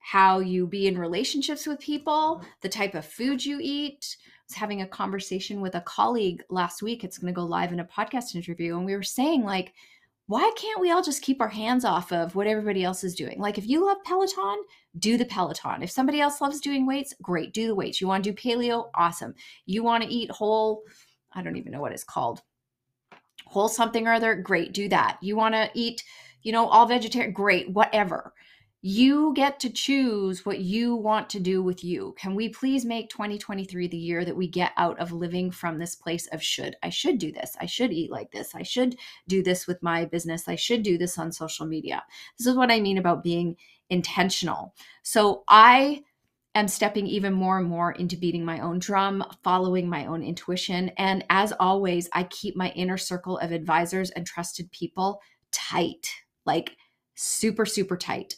how 0.01 0.41
you 0.41 0.67
be 0.67 0.87
in 0.87 0.99
relationships 0.99 1.67
with 1.67 1.79
people, 1.79 2.39
mm-hmm. 2.39 2.47
the 2.63 2.69
type 2.69 2.95
of 2.95 3.07
food 3.07 3.45
you 3.45 3.59
eat. 3.63 4.17
I 4.21 4.29
was 4.49 4.57
having 4.57 4.83
a 4.83 4.87
conversation 4.87 5.61
with 5.61 5.75
a 5.77 5.83
colleague 5.83 6.43
last 6.51 6.83
week. 6.83 7.05
It's 7.05 7.19
going 7.19 7.33
to 7.33 7.39
go 7.39 7.45
live 7.45 7.73
in 7.73 7.81
a 7.81 7.85
podcast 7.85 8.35
interview. 8.35 8.77
And 8.77 8.85
we 8.85 8.97
were 8.97 9.03
saying, 9.03 9.45
like, 9.45 9.75
why 10.27 10.51
can't 10.57 10.81
we 10.81 10.91
all 10.91 11.03
just 11.03 11.23
keep 11.23 11.41
our 11.41 11.49
hands 11.49 11.85
off 11.85 12.13
of 12.13 12.35
what 12.35 12.47
everybody 12.47 12.85
else 12.85 13.05
is 13.05 13.15
doing? 13.15 13.39
Like, 13.41 13.59
if 13.59 13.69
you 13.69 13.85
love 13.85 13.99
Peloton, 14.05 14.63
do 14.99 15.17
the 15.17 15.25
Peloton. 15.25 15.83
If 15.83 15.91
somebody 15.91 16.21
else 16.21 16.41
loves 16.41 16.61
doing 16.61 16.87
weights, 16.87 17.15
great, 17.21 17.53
do 17.53 17.67
the 17.67 17.75
weights. 17.75 18.01
You 18.01 18.07
want 18.07 18.25
to 18.25 18.33
do 18.33 18.37
paleo? 18.37 18.91
Awesome. 18.95 19.35
You 19.67 19.83
want 19.83 20.05
to 20.05 20.09
eat 20.09 20.31
whole, 20.31 20.83
I 21.33 21.43
don't 21.43 21.57
even 21.57 21.73
know 21.73 21.81
what 21.81 21.93
it's 21.93 22.05
called, 22.05 22.43
whole 23.47 23.69
something 23.69 24.07
or 24.07 24.13
other? 24.13 24.35
Great, 24.37 24.73
do 24.73 24.89
that. 24.89 25.19
You 25.21 25.37
want 25.37 25.55
to 25.55 25.69
eat 25.75 26.05
you 26.43 26.53
know, 26.53 26.67
all 26.69 26.87
vegetarian, 26.87 27.33
great, 27.33 27.71
whatever. 27.71 28.33
You 28.83 29.35
get 29.35 29.61
to 29.61 29.69
choose 29.69 30.47
what 30.47 30.61
you 30.61 30.95
want 30.95 31.29
to 31.31 31.41
do 31.41 31.63
with 31.63 31.85
you. 31.85 32.15
Can 32.17 32.35
we 32.35 32.49
please 32.49 32.87
make 32.87 33.11
2023 33.11 33.89
the 33.89 33.97
year 33.99 34.25
that 34.25 34.37
we 34.37 34.49
get 34.49 34.73
out 34.79 34.99
of 34.99 35.13
living 35.13 35.51
from 35.51 35.77
this 35.77 35.95
place 35.95 36.27
of 36.29 36.43
should? 36.43 36.77
I 36.83 36.89
should 36.89 37.19
do 37.19 37.31
this. 37.31 37.55
I 37.61 37.67
should 37.67 37.93
eat 37.93 38.11
like 38.11 38.31
this. 38.31 38.55
I 38.55 38.63
should 38.63 38.97
do 39.29 39.43
this 39.43 39.67
with 39.67 39.83
my 39.83 40.07
business. 40.07 40.49
I 40.49 40.55
should 40.55 40.83
do 40.83 40.97
this 40.97 41.19
on 41.19 41.31
social 41.31 41.67
media. 41.67 42.03
This 42.39 42.47
is 42.47 42.57
what 42.57 42.71
I 42.71 42.81
mean 42.81 42.97
about 42.97 43.23
being 43.23 43.57
intentional. 43.91 44.75
So 45.03 45.45
I 45.47 46.03
am 46.55 46.67
stepping 46.67 47.07
even 47.07 47.35
more 47.35 47.59
and 47.59 47.69
more 47.69 47.93
into 47.93 48.17
beating 48.17 48.47
my 48.47 48.61
own 48.61 48.79
drum, 48.79 49.23
following 49.45 49.91
my 49.91 50.07
own 50.07 50.23
intuition. 50.23 50.89
And 50.97 51.23
as 51.29 51.53
always, 51.61 52.09
I 52.15 52.25
keep 52.25 52.57
my 52.57 52.71
inner 52.71 52.97
circle 52.97 53.37
of 53.39 53.53
advisors 53.53 54.09
and 54.13 54.27
trusted 54.27 54.73
people 54.73 55.21
tight 55.53 56.09
like 56.47 56.77
super, 57.21 57.67
super 57.67 57.97
tight. 57.97 58.37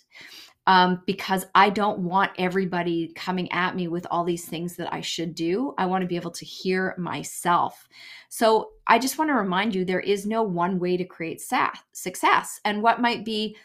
Um, 0.69 1.03
because 1.07 1.45
I 1.57 1.71
don't 1.71 2.01
want 2.01 2.31
everybody 2.39 3.13
coming 3.17 3.51
at 3.51 3.75
me 3.75 3.89
with 3.89 4.07
all 4.13 4.23
these 4.23 4.45
things 4.45 4.77
that 4.77 4.95
I 4.95 5.01
should 5.01 5.35
do. 5.35 5.75
I 5.77 5.87
want 5.87 6.03
to 6.03 6.07
be 6.07 6.15
able 6.15 6.31
to 6.31 6.45
hear 6.45 6.95
myself. 6.99 7.89
So 8.29 8.71
I 8.87 9.01
just 9.01 9.19
want 9.19 9.31
to 9.31 9.35
remind 9.35 9.75
you 9.75 9.85
there 9.85 9.99
is 9.99 10.25
no 10.25 10.45
one 10.45 10.79
way 10.79 10.97
to 10.97 11.05
create 11.05 11.41
sa- 11.41 11.73
success. 11.93 12.61
And 12.65 12.81
what 12.81 13.01
might 13.01 13.25
be 13.25 13.57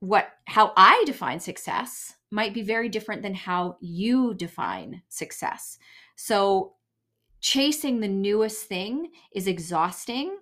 what 0.00 0.30
how 0.46 0.72
I 0.76 1.04
define 1.06 1.38
success 1.38 2.14
might 2.32 2.54
be 2.54 2.62
very 2.62 2.88
different 2.88 3.22
than 3.22 3.34
how 3.34 3.76
you 3.80 4.34
define 4.34 5.02
success. 5.08 5.78
So 6.16 6.72
chasing 7.40 8.00
the 8.00 8.08
newest 8.08 8.66
thing 8.66 9.10
is 9.32 9.46
exhausting 9.46 10.38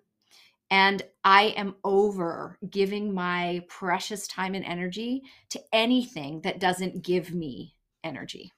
and 0.71 1.03
I 1.25 1.55
am 1.57 1.75
over 1.85 2.59
giving 2.71 3.12
my 3.12 3.62
precious 3.69 4.27
time 4.29 4.55
and 4.55 4.65
energy 4.65 5.23
to 5.50 5.61
anything 5.73 6.41
that 6.43 6.61
doesn't 6.61 7.03
give 7.03 7.35
me 7.35 7.75
energy. 8.05 8.53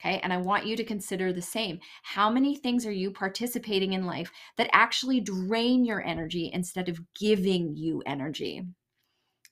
Okay. 0.00 0.18
And 0.18 0.32
I 0.32 0.38
want 0.38 0.66
you 0.66 0.76
to 0.76 0.84
consider 0.84 1.32
the 1.32 1.40
same. 1.40 1.78
How 2.02 2.28
many 2.28 2.56
things 2.56 2.84
are 2.86 2.92
you 2.92 3.12
participating 3.12 3.92
in 3.92 4.04
life 4.04 4.32
that 4.56 4.68
actually 4.72 5.20
drain 5.20 5.84
your 5.84 6.04
energy 6.04 6.50
instead 6.52 6.88
of 6.88 7.00
giving 7.14 7.76
you 7.76 8.02
energy? 8.04 8.66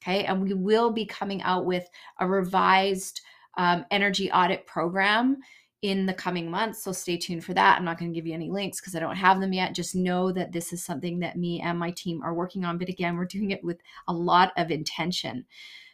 Okay. 0.02 0.24
And 0.24 0.42
we 0.42 0.54
will 0.54 0.90
be 0.90 1.06
coming 1.06 1.40
out 1.42 1.66
with 1.66 1.88
a 2.18 2.26
revised 2.26 3.20
um, 3.58 3.84
energy 3.92 4.30
audit 4.32 4.66
program 4.66 5.36
in 5.82 6.04
the 6.04 6.14
coming 6.14 6.50
months. 6.50 6.82
So 6.82 6.92
stay 6.92 7.16
tuned 7.16 7.44
for 7.44 7.54
that. 7.54 7.78
I'm 7.78 7.84
not 7.84 7.98
going 7.98 8.12
to 8.12 8.14
give 8.14 8.26
you 8.26 8.34
any 8.34 8.50
links 8.50 8.80
because 8.80 8.94
I 8.94 9.00
don't 9.00 9.16
have 9.16 9.40
them 9.40 9.52
yet. 9.52 9.74
Just 9.74 9.94
know 9.94 10.30
that 10.32 10.52
this 10.52 10.72
is 10.72 10.84
something 10.84 11.20
that 11.20 11.36
me 11.36 11.60
and 11.60 11.78
my 11.78 11.90
team 11.92 12.22
are 12.22 12.34
working 12.34 12.64
on. 12.64 12.76
But 12.76 12.88
again, 12.88 13.16
we're 13.16 13.24
doing 13.24 13.50
it 13.50 13.64
with 13.64 13.78
a 14.06 14.12
lot 14.12 14.52
of 14.56 14.70
intention. 14.70 15.46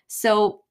So 0.09 0.63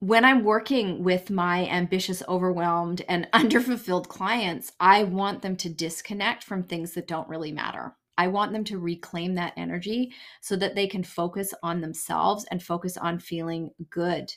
when 0.00 0.24
I'm 0.26 0.44
working 0.44 1.02
with 1.02 1.30
my 1.30 1.66
ambitious, 1.68 2.22
overwhelmed, 2.28 3.02
and 3.08 3.28
underfulfilled 3.32 4.08
clients, 4.08 4.72
I 4.78 5.04
want 5.04 5.40
them 5.40 5.56
to 5.56 5.70
disconnect 5.70 6.44
from 6.44 6.62
things 6.62 6.92
that 6.92 7.08
don't 7.08 7.28
really 7.28 7.52
matter. 7.52 7.96
I 8.16 8.28
want 8.28 8.52
them 8.52 8.64
to 8.64 8.78
reclaim 8.78 9.34
that 9.34 9.54
energy 9.56 10.12
so 10.40 10.56
that 10.56 10.74
they 10.74 10.86
can 10.86 11.02
focus 11.02 11.52
on 11.62 11.80
themselves 11.80 12.44
and 12.50 12.62
focus 12.62 12.96
on 12.96 13.18
feeling 13.18 13.70
good. 13.90 14.32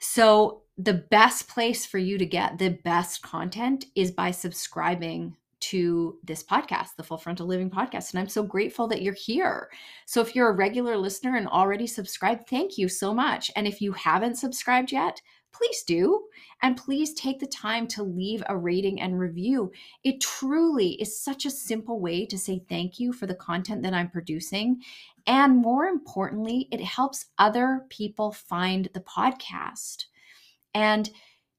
So, 0.00 0.62
the 0.78 0.94
best 0.94 1.46
place 1.46 1.84
for 1.84 1.98
you 1.98 2.16
to 2.16 2.24
get 2.24 2.56
the 2.56 2.70
best 2.70 3.20
content 3.20 3.84
is 3.94 4.10
by 4.10 4.30
subscribing 4.30 5.36
to 5.60 6.18
this 6.24 6.42
podcast, 6.42 6.96
the 6.96 7.02
Full 7.02 7.18
Frontal 7.18 7.46
Living 7.46 7.70
Podcast. 7.70 8.10
And 8.10 8.18
I'm 8.18 8.28
so 8.28 8.42
grateful 8.42 8.88
that 8.88 9.02
you're 9.02 9.12
here. 9.12 9.68
So 10.06 10.20
if 10.20 10.34
you're 10.34 10.48
a 10.48 10.56
regular 10.56 10.96
listener 10.96 11.36
and 11.36 11.46
already 11.46 11.86
subscribed, 11.86 12.48
thank 12.48 12.78
you 12.78 12.88
so 12.88 13.12
much. 13.12 13.50
And 13.56 13.66
if 13.66 13.80
you 13.80 13.92
haven't 13.92 14.36
subscribed 14.36 14.90
yet, 14.90 15.20
please 15.52 15.82
do. 15.82 16.24
And 16.62 16.76
please 16.76 17.14
take 17.14 17.40
the 17.40 17.46
time 17.46 17.86
to 17.88 18.02
leave 18.02 18.42
a 18.48 18.56
rating 18.56 19.00
and 19.00 19.18
review. 19.18 19.70
It 20.04 20.20
truly 20.20 20.92
is 21.00 21.20
such 21.20 21.44
a 21.44 21.50
simple 21.50 22.00
way 22.00 22.26
to 22.26 22.38
say 22.38 22.62
thank 22.68 22.98
you 22.98 23.12
for 23.12 23.26
the 23.26 23.34
content 23.34 23.82
that 23.82 23.94
I'm 23.94 24.10
producing. 24.10 24.82
And 25.30 25.58
more 25.58 25.84
importantly, 25.84 26.66
it 26.72 26.80
helps 26.80 27.26
other 27.38 27.86
people 27.88 28.32
find 28.32 28.88
the 28.92 29.00
podcast. 29.00 30.06
And 30.74 31.08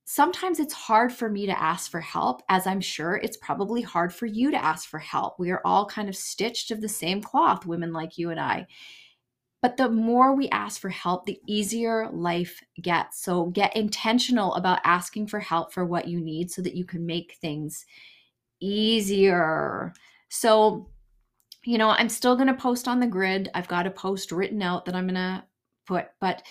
sometimes 0.03 0.59
it's 0.59 0.73
hard 0.73 1.13
for 1.13 1.29
me 1.29 1.45
to 1.45 1.57
ask 1.57 1.89
for 1.89 2.01
help, 2.01 2.41
as 2.49 2.67
I'm 2.67 2.81
sure 2.81 3.15
it's 3.15 3.37
probably 3.37 3.81
hard 3.81 4.13
for 4.13 4.25
you 4.25 4.51
to 4.51 4.61
ask 4.61 4.89
for 4.89 4.99
help. 4.99 5.39
We 5.39 5.51
are 5.51 5.61
all 5.63 5.85
kind 5.85 6.09
of 6.09 6.17
stitched 6.17 6.71
of 6.71 6.81
the 6.81 6.89
same 6.89 7.21
cloth, 7.21 7.65
women 7.65 7.93
like 7.93 8.17
you 8.17 8.29
and 8.29 8.41
I. 8.41 8.67
But 9.61 9.77
the 9.77 9.87
more 9.87 10.35
we 10.35 10.49
ask 10.49 10.81
for 10.81 10.89
help, 10.89 11.25
the 11.25 11.39
easier 11.47 12.09
life 12.11 12.61
gets. 12.81 13.23
So 13.23 13.45
get 13.45 13.73
intentional 13.73 14.53
about 14.55 14.81
asking 14.83 15.27
for 15.27 15.39
help 15.39 15.71
for 15.71 15.85
what 15.85 16.09
you 16.09 16.19
need 16.19 16.51
so 16.51 16.61
that 16.61 16.75
you 16.75 16.83
can 16.83 17.05
make 17.05 17.37
things 17.39 17.85
easier. 18.59 19.93
So, 20.27 20.89
you 21.63 21.77
know, 21.77 21.89
I'm 21.89 22.09
still 22.09 22.35
going 22.35 22.47
to 22.47 22.53
post 22.53 22.87
on 22.87 22.99
the 22.99 23.07
grid. 23.07 23.49
I've 23.53 23.67
got 23.67 23.87
a 23.87 23.91
post 23.91 24.31
written 24.31 24.61
out 24.61 24.85
that 24.85 24.95
I'm 24.95 25.05
going 25.05 25.15
to 25.15 25.43
put, 25.85 26.07
but 26.19 26.43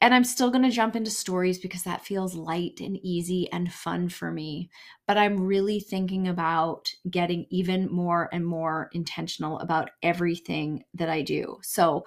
and 0.00 0.12
I'm 0.12 0.24
still 0.24 0.50
going 0.50 0.64
to 0.64 0.70
jump 0.70 0.94
into 0.94 1.10
stories 1.10 1.58
because 1.58 1.82
that 1.84 2.04
feels 2.04 2.34
light 2.34 2.80
and 2.80 2.98
easy 3.02 3.50
and 3.50 3.72
fun 3.72 4.10
for 4.10 4.30
me. 4.30 4.68
But 5.06 5.16
I'm 5.16 5.40
really 5.40 5.80
thinking 5.80 6.28
about 6.28 6.92
getting 7.08 7.46
even 7.50 7.90
more 7.90 8.28
and 8.30 8.46
more 8.46 8.90
intentional 8.92 9.58
about 9.58 9.90
everything 10.02 10.84
that 10.94 11.08
I 11.08 11.22
do. 11.22 11.58
So, 11.62 12.04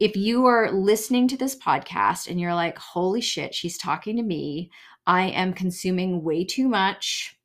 if 0.00 0.16
you 0.16 0.46
are 0.46 0.72
listening 0.72 1.28
to 1.28 1.36
this 1.36 1.54
podcast 1.54 2.28
and 2.28 2.40
you're 2.40 2.54
like, 2.54 2.76
holy 2.76 3.20
shit, 3.20 3.54
she's 3.54 3.78
talking 3.78 4.16
to 4.16 4.22
me, 4.24 4.68
I 5.06 5.26
am 5.28 5.52
consuming 5.52 6.24
way 6.24 6.44
too 6.44 6.66
much. 6.66 7.36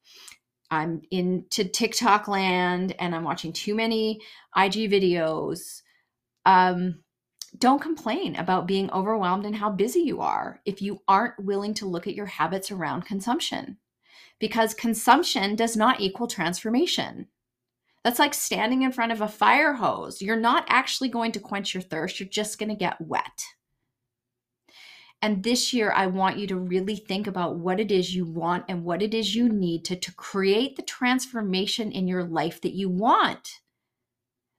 I'm 0.69 1.01
into 1.12 1.63
TikTok 1.63 2.27
land 2.27 2.95
and 3.00 3.15
I'm 3.15 3.24
watching 3.24 3.53
too 3.53 3.75
many 3.75 4.21
IG 4.55 4.91
videos. 4.91 5.81
Um, 6.45 7.03
don't 7.57 7.81
complain 7.81 8.36
about 8.36 8.67
being 8.67 8.91
overwhelmed 8.91 9.45
and 9.45 9.55
how 9.55 9.69
busy 9.69 10.01
you 10.01 10.21
are 10.21 10.62
if 10.65 10.81
you 10.81 11.01
aren't 11.07 11.39
willing 11.43 11.74
to 11.75 11.88
look 11.88 12.07
at 12.07 12.15
your 12.15 12.25
habits 12.25 12.71
around 12.71 13.05
consumption. 13.05 13.77
Because 14.39 14.74
consumption 14.74 15.55
does 15.55 15.75
not 15.75 16.00
equal 16.00 16.27
transformation. 16.27 17.27
That's 18.03 18.19
like 18.19 18.33
standing 18.33 18.83
in 18.83 18.91
front 18.91 19.12
of 19.12 19.21
a 19.21 19.27
fire 19.27 19.74
hose. 19.74 20.21
You're 20.21 20.36
not 20.36 20.65
actually 20.69 21.09
going 21.09 21.31
to 21.33 21.39
quench 21.39 21.74
your 21.74 21.81
thirst, 21.81 22.19
you're 22.19 22.29
just 22.29 22.59
going 22.59 22.69
to 22.69 22.75
get 22.75 23.01
wet. 23.01 23.43
And 25.21 25.43
this 25.43 25.74
year, 25.74 25.91
I 25.91 26.07
want 26.07 26.38
you 26.38 26.45
to 26.47 26.55
really 26.55 26.95
think 26.95 27.25
about 27.25 27.57
what 27.57 27.79
it 27.79 27.91
is 27.91 28.15
you 28.15 28.25
want 28.25 28.65
and 28.67 28.83
what 28.83 29.01
it 29.01 29.13
is 29.13 29.36
you 29.36 29.50
need 29.50 29.83
to, 29.86 29.95
to 29.95 30.13
create 30.13 30.75
the 30.75 30.83
transformation 30.83 31.91
in 31.91 32.07
your 32.07 32.24
life 32.24 32.62
that 32.62 32.74
you 32.74 32.89
want. 32.89 33.62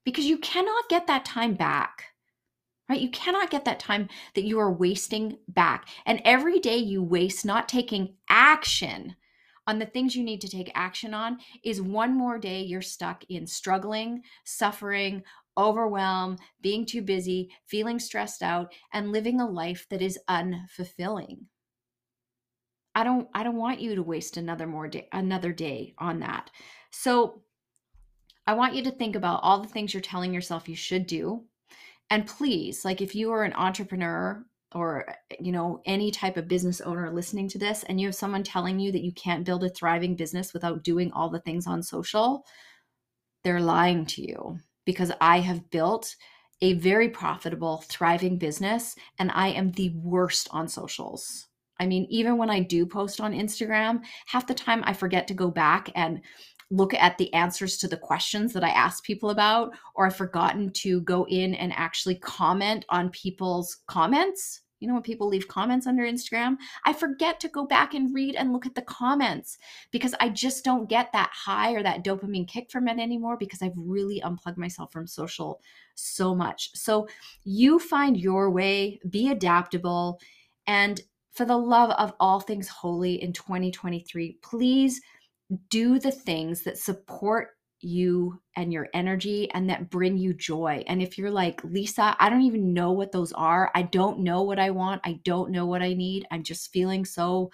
Because 0.04 0.24
you 0.24 0.38
cannot 0.38 0.88
get 0.88 1.06
that 1.06 1.24
time 1.24 1.54
back 1.54 2.04
right? 2.88 3.00
You 3.00 3.10
cannot 3.10 3.50
get 3.50 3.64
that 3.66 3.80
time 3.80 4.08
that 4.34 4.44
you 4.44 4.58
are 4.58 4.72
wasting 4.72 5.38
back. 5.48 5.88
And 6.06 6.22
every 6.24 6.58
day 6.58 6.78
you 6.78 7.02
waste 7.02 7.44
not 7.44 7.68
taking 7.68 8.14
action 8.28 9.16
on 9.66 9.78
the 9.78 9.86
things 9.86 10.16
you 10.16 10.24
need 10.24 10.40
to 10.40 10.48
take 10.48 10.72
action 10.74 11.12
on 11.12 11.38
is 11.62 11.82
one 11.82 12.16
more 12.16 12.38
day 12.38 12.62
you're 12.62 12.80
stuck 12.80 13.22
in 13.28 13.46
struggling, 13.46 14.22
suffering, 14.44 15.22
overwhelmed, 15.58 16.38
being 16.62 16.86
too 16.86 17.02
busy, 17.02 17.50
feeling 17.66 17.98
stressed 17.98 18.42
out, 18.42 18.72
and 18.92 19.12
living 19.12 19.40
a 19.40 19.50
life 19.50 19.86
that 19.90 20.00
is 20.00 20.18
unfulfilling. 20.28 21.46
I 22.94 23.04
don't 23.04 23.28
I 23.34 23.42
don't 23.42 23.56
want 23.56 23.80
you 23.80 23.94
to 23.96 24.02
waste 24.02 24.36
another 24.36 24.66
more 24.66 24.88
day 24.88 25.08
another 25.12 25.52
day 25.52 25.94
on 25.98 26.20
that. 26.20 26.50
So 26.90 27.42
I 28.46 28.54
want 28.54 28.74
you 28.74 28.82
to 28.84 28.90
think 28.90 29.14
about 29.14 29.40
all 29.42 29.60
the 29.60 29.68
things 29.68 29.92
you're 29.92 30.00
telling 30.00 30.32
yourself 30.32 30.68
you 30.68 30.76
should 30.76 31.06
do 31.06 31.44
and 32.10 32.26
please 32.26 32.84
like 32.84 33.00
if 33.00 33.14
you 33.14 33.30
are 33.32 33.44
an 33.44 33.52
entrepreneur 33.54 34.44
or 34.74 35.14
you 35.38 35.52
know 35.52 35.80
any 35.86 36.10
type 36.10 36.36
of 36.36 36.48
business 36.48 36.80
owner 36.80 37.10
listening 37.10 37.48
to 37.48 37.58
this 37.58 37.82
and 37.84 38.00
you 38.00 38.06
have 38.06 38.14
someone 38.14 38.42
telling 38.42 38.78
you 38.78 38.92
that 38.92 39.04
you 39.04 39.12
can't 39.12 39.44
build 39.44 39.64
a 39.64 39.68
thriving 39.68 40.14
business 40.14 40.52
without 40.52 40.82
doing 40.82 41.10
all 41.12 41.30
the 41.30 41.40
things 41.40 41.66
on 41.66 41.82
social 41.82 42.44
they're 43.44 43.60
lying 43.60 44.04
to 44.04 44.22
you 44.22 44.58
because 44.88 45.12
i 45.20 45.38
have 45.38 45.68
built 45.68 46.16
a 46.62 46.72
very 46.72 47.10
profitable 47.10 47.84
thriving 47.86 48.38
business 48.38 48.96
and 49.18 49.30
i 49.34 49.48
am 49.48 49.70
the 49.72 49.90
worst 50.02 50.48
on 50.50 50.66
socials 50.66 51.48
I 51.80 51.86
mean, 51.86 52.06
even 52.10 52.36
when 52.36 52.50
I 52.50 52.60
do 52.60 52.86
post 52.86 53.20
on 53.20 53.32
Instagram, 53.32 54.00
half 54.26 54.46
the 54.46 54.54
time 54.54 54.82
I 54.84 54.92
forget 54.92 55.28
to 55.28 55.34
go 55.34 55.50
back 55.50 55.90
and 55.94 56.20
look 56.70 56.92
at 56.94 57.16
the 57.18 57.32
answers 57.32 57.78
to 57.78 57.88
the 57.88 57.96
questions 57.96 58.52
that 58.52 58.64
I 58.64 58.70
asked 58.70 59.04
people 59.04 59.30
about, 59.30 59.70
or 59.94 60.06
I've 60.06 60.16
forgotten 60.16 60.70
to 60.74 61.00
go 61.02 61.26
in 61.28 61.54
and 61.54 61.72
actually 61.74 62.16
comment 62.16 62.84
on 62.90 63.10
people's 63.10 63.78
comments. 63.86 64.62
You 64.80 64.88
know, 64.88 64.94
when 64.94 65.02
people 65.02 65.28
leave 65.28 65.48
comments 65.48 65.86
under 65.86 66.04
Instagram, 66.04 66.56
I 66.84 66.92
forget 66.92 67.40
to 67.40 67.48
go 67.48 67.66
back 67.66 67.94
and 67.94 68.14
read 68.14 68.34
and 68.36 68.52
look 68.52 68.66
at 68.66 68.74
the 68.74 68.82
comments 68.82 69.58
because 69.90 70.14
I 70.20 70.28
just 70.28 70.64
don't 70.64 70.88
get 70.88 71.12
that 71.12 71.30
high 71.32 71.72
or 71.72 71.82
that 71.82 72.04
dopamine 72.04 72.46
kick 72.46 72.70
from 72.70 72.88
it 72.88 72.98
anymore 72.98 73.36
because 73.36 73.62
I've 73.62 73.76
really 73.76 74.22
unplugged 74.22 74.58
myself 74.58 74.92
from 74.92 75.06
social 75.06 75.60
so 75.94 76.34
much. 76.34 76.70
So 76.74 77.08
you 77.44 77.78
find 77.78 78.16
your 78.16 78.50
way, 78.50 79.00
be 79.08 79.30
adaptable, 79.30 80.20
and 80.66 81.00
for 81.32 81.44
the 81.44 81.56
love 81.56 81.90
of 81.92 82.12
all 82.18 82.40
things 82.40 82.68
holy 82.68 83.22
in 83.22 83.32
2023, 83.32 84.38
please 84.42 85.00
do 85.70 85.98
the 85.98 86.10
things 86.10 86.62
that 86.62 86.78
support 86.78 87.50
you 87.80 88.40
and 88.56 88.72
your 88.72 88.88
energy 88.92 89.50
and 89.52 89.70
that 89.70 89.90
bring 89.90 90.16
you 90.16 90.34
joy. 90.34 90.82
And 90.86 91.00
if 91.00 91.16
you're 91.16 91.30
like, 91.30 91.62
Lisa, 91.64 92.16
I 92.18 92.28
don't 92.28 92.42
even 92.42 92.72
know 92.72 92.92
what 92.92 93.12
those 93.12 93.32
are, 93.32 93.70
I 93.74 93.82
don't 93.82 94.20
know 94.20 94.42
what 94.42 94.58
I 94.58 94.70
want, 94.70 95.00
I 95.04 95.20
don't 95.24 95.50
know 95.50 95.66
what 95.66 95.82
I 95.82 95.94
need, 95.94 96.26
I'm 96.30 96.42
just 96.42 96.72
feeling 96.72 97.04
so 97.04 97.50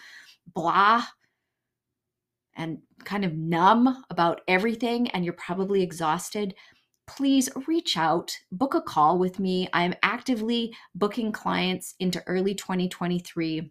blah 0.55 1.05
and 2.57 2.79
kind 3.05 3.25
of 3.25 3.35
numb 3.35 4.05
about 4.11 4.41
everything, 4.49 5.09
and 5.11 5.25
you're 5.25 5.35
probably 5.35 5.83
exhausted. 5.83 6.55
Please 7.07 7.49
reach 7.67 7.97
out, 7.97 8.37
book 8.53 8.75
a 8.75 8.81
call 8.81 9.19
with 9.19 9.39
me. 9.39 9.69
I'm 9.73 9.95
actively 10.03 10.75
booking 10.95 11.33
clients 11.33 11.95
into 11.99 12.23
early 12.27 12.55
2023 12.55 13.71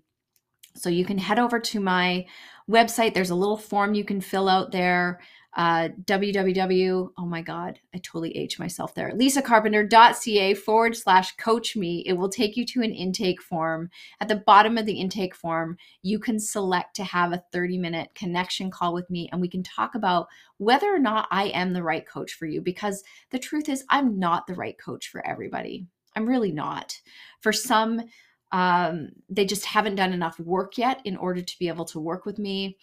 so 0.75 0.89
you 0.89 1.06
can 1.06 1.17
head 1.17 1.39
over 1.39 1.60
to 1.60 1.80
my 1.80 2.25
website. 2.69 3.13
There's 3.13 3.30
a 3.30 3.36
little 3.36 3.58
form 3.58 3.93
you 3.93 4.04
can 4.04 4.21
fill 4.21 4.49
out 4.49 4.71
there. 4.71 5.21
Uh, 5.55 5.89
www. 6.05 7.09
Oh 7.15 7.25
my 7.25 7.41
God, 7.41 7.79
I 7.93 7.99
totally 7.99 8.35
aged 8.35 8.57
myself 8.57 8.95
there. 8.95 9.11
lisacarpenter.ca 9.11 10.55
forward 10.55 10.95
slash 10.95 11.35
coach 11.35 11.75
me. 11.75 12.03
It 12.07 12.13
will 12.13 12.29
take 12.29 12.57
you 12.57 12.65
to 12.65 12.81
an 12.81 12.91
intake 12.91 13.41
form. 13.41 13.89
At 14.19 14.29
the 14.29 14.37
bottom 14.37 14.79
of 14.79 14.87
the 14.87 14.99
intake 14.99 15.35
form, 15.35 15.77
you 16.01 16.17
can 16.17 16.39
select 16.39 16.95
to 16.95 17.03
have 17.03 17.33
a 17.33 17.43
30 17.51 17.77
minute 17.77 18.09
connection 18.15 18.71
call 18.71 18.93
with 18.95 19.09
me, 19.11 19.29
and 19.31 19.39
we 19.39 19.47
can 19.47 19.61
talk 19.61 19.93
about 19.93 20.27
whether 20.57 20.87
or 20.87 20.99
not 20.99 21.27
I 21.29 21.45
am 21.49 21.73
the 21.73 21.83
right 21.83 22.07
coach 22.07 22.33
for 22.33 22.47
you. 22.47 22.59
Because 22.59 23.03
the 23.29 23.39
truth 23.39 23.69
is, 23.69 23.83
I'm 23.89 24.17
not 24.17 24.47
the 24.47 24.55
right 24.55 24.77
coach 24.79 25.09
for 25.09 25.25
everybody. 25.25 25.85
I'm 26.15 26.27
really 26.27 26.51
not. 26.51 26.99
For 27.41 27.51
some, 27.51 28.01
um, 28.51 29.09
they 29.29 29.45
just 29.45 29.65
haven't 29.65 29.95
done 29.95 30.13
enough 30.13 30.39
work 30.39 30.77
yet 30.77 31.01
in 31.05 31.17
order 31.17 31.41
to 31.41 31.59
be 31.59 31.67
able 31.67 31.85
to 31.85 31.99
work 31.99 32.25
with 32.25 32.37
me. 32.37 32.77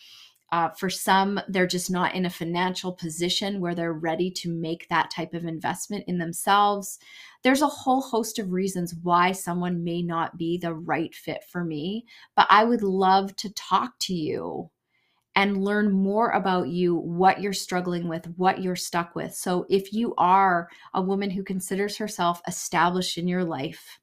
Uh, 0.52 0.68
for 0.70 0.90
some, 0.90 1.40
they're 1.48 1.66
just 1.66 1.90
not 1.90 2.14
in 2.14 2.26
a 2.26 2.30
financial 2.30 2.92
position 2.92 3.60
where 3.60 3.74
they're 3.74 3.92
ready 3.92 4.30
to 4.32 4.50
make 4.50 4.88
that 4.88 5.10
type 5.10 5.32
of 5.32 5.44
investment 5.44 6.04
in 6.08 6.18
themselves. 6.18 6.98
There's 7.44 7.62
a 7.62 7.68
whole 7.68 8.00
host 8.00 8.38
of 8.40 8.52
reasons 8.52 8.94
why 9.02 9.30
someone 9.30 9.84
may 9.84 10.02
not 10.02 10.36
be 10.36 10.58
the 10.58 10.74
right 10.74 11.14
fit 11.14 11.44
for 11.44 11.62
me, 11.62 12.04
but 12.34 12.48
I 12.50 12.64
would 12.64 12.82
love 12.82 13.36
to 13.36 13.54
talk 13.54 13.92
to 14.00 14.14
you 14.14 14.70
and 15.36 15.62
learn 15.62 15.92
more 15.92 16.30
about 16.30 16.68
you, 16.68 16.96
what 16.96 17.40
you're 17.40 17.52
struggling 17.52 18.08
with, 18.08 18.26
what 18.36 18.60
you're 18.60 18.74
stuck 18.74 19.14
with. 19.14 19.32
So, 19.32 19.64
if 19.70 19.92
you 19.92 20.14
are 20.18 20.68
a 20.92 21.00
woman 21.00 21.30
who 21.30 21.44
considers 21.44 21.96
herself 21.96 22.42
established 22.48 23.16
in 23.16 23.28
your 23.28 23.44
life, 23.44 24.00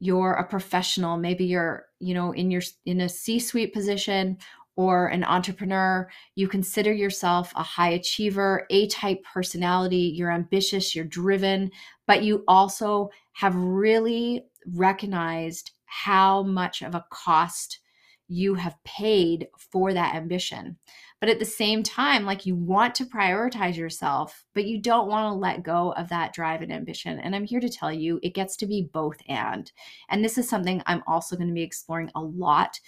you're 0.00 0.34
a 0.34 0.46
professional 0.46 1.16
maybe 1.16 1.46
you're 1.46 1.86
you 1.98 2.12
know 2.12 2.32
in 2.32 2.50
your 2.50 2.60
in 2.84 3.00
a 3.00 3.08
c-suite 3.08 3.72
position 3.72 4.36
or 4.76 5.06
an 5.06 5.24
entrepreneur 5.24 6.08
you 6.34 6.48
consider 6.48 6.92
yourself 6.92 7.52
a 7.56 7.62
high 7.62 7.90
achiever 7.90 8.66
a 8.70 8.86
type 8.88 9.22
personality 9.32 10.12
you're 10.14 10.32
ambitious 10.32 10.94
you're 10.94 11.04
driven 11.04 11.70
but 12.06 12.22
you 12.22 12.44
also 12.48 13.10
have 13.32 13.54
really 13.54 14.44
recognized 14.74 15.72
how 15.84 16.42
much 16.42 16.82
of 16.82 16.94
a 16.94 17.04
cost 17.10 17.80
you 18.28 18.54
have 18.54 18.82
paid 18.84 19.48
for 19.70 19.92
that 19.92 20.14
ambition 20.14 20.76
but 21.24 21.30
at 21.30 21.38
the 21.38 21.46
same 21.46 21.82
time, 21.82 22.26
like 22.26 22.44
you 22.44 22.54
want 22.54 22.94
to 22.96 23.06
prioritize 23.06 23.78
yourself, 23.78 24.44
but 24.54 24.66
you 24.66 24.78
don't 24.78 25.08
want 25.08 25.32
to 25.32 25.38
let 25.38 25.62
go 25.62 25.92
of 25.92 26.10
that 26.10 26.34
drive 26.34 26.60
and 26.60 26.70
ambition. 26.70 27.18
And 27.18 27.34
I'm 27.34 27.46
here 27.46 27.60
to 27.60 27.68
tell 27.70 27.90
you 27.90 28.20
it 28.22 28.34
gets 28.34 28.56
to 28.56 28.66
be 28.66 28.90
both 28.92 29.16
and. 29.26 29.72
And 30.10 30.22
this 30.22 30.36
is 30.36 30.46
something 30.46 30.82
I'm 30.84 31.02
also 31.06 31.34
going 31.34 31.48
to 31.48 31.54
be 31.54 31.62
exploring 31.62 32.10
a 32.14 32.20
lot. 32.20 32.78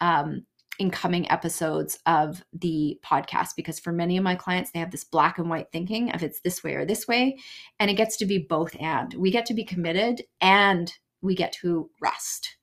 Um, 0.00 0.46
in 0.80 0.90
coming 0.90 1.30
episodes 1.30 1.98
of 2.06 2.42
the 2.52 2.98
podcast 3.04 3.50
because 3.54 3.78
for 3.78 3.92
many 3.92 4.16
of 4.16 4.24
my 4.24 4.34
clients 4.34 4.70
they 4.70 4.80
have 4.80 4.90
this 4.90 5.04
black 5.04 5.38
and 5.38 5.50
white 5.50 5.70
thinking 5.70 6.10
of 6.12 6.22
it's 6.22 6.40
this 6.40 6.64
way 6.64 6.74
or 6.74 6.86
this 6.86 7.06
way 7.06 7.36
and 7.78 7.90
it 7.90 7.94
gets 7.94 8.16
to 8.16 8.26
be 8.26 8.38
both 8.38 8.74
and. 8.80 9.14
We 9.14 9.30
get 9.30 9.46
to 9.46 9.54
be 9.54 9.64
committed 9.64 10.22
and 10.40 10.92
we 11.20 11.34
get 11.34 11.52
to 11.60 11.90
rest. 12.00 12.56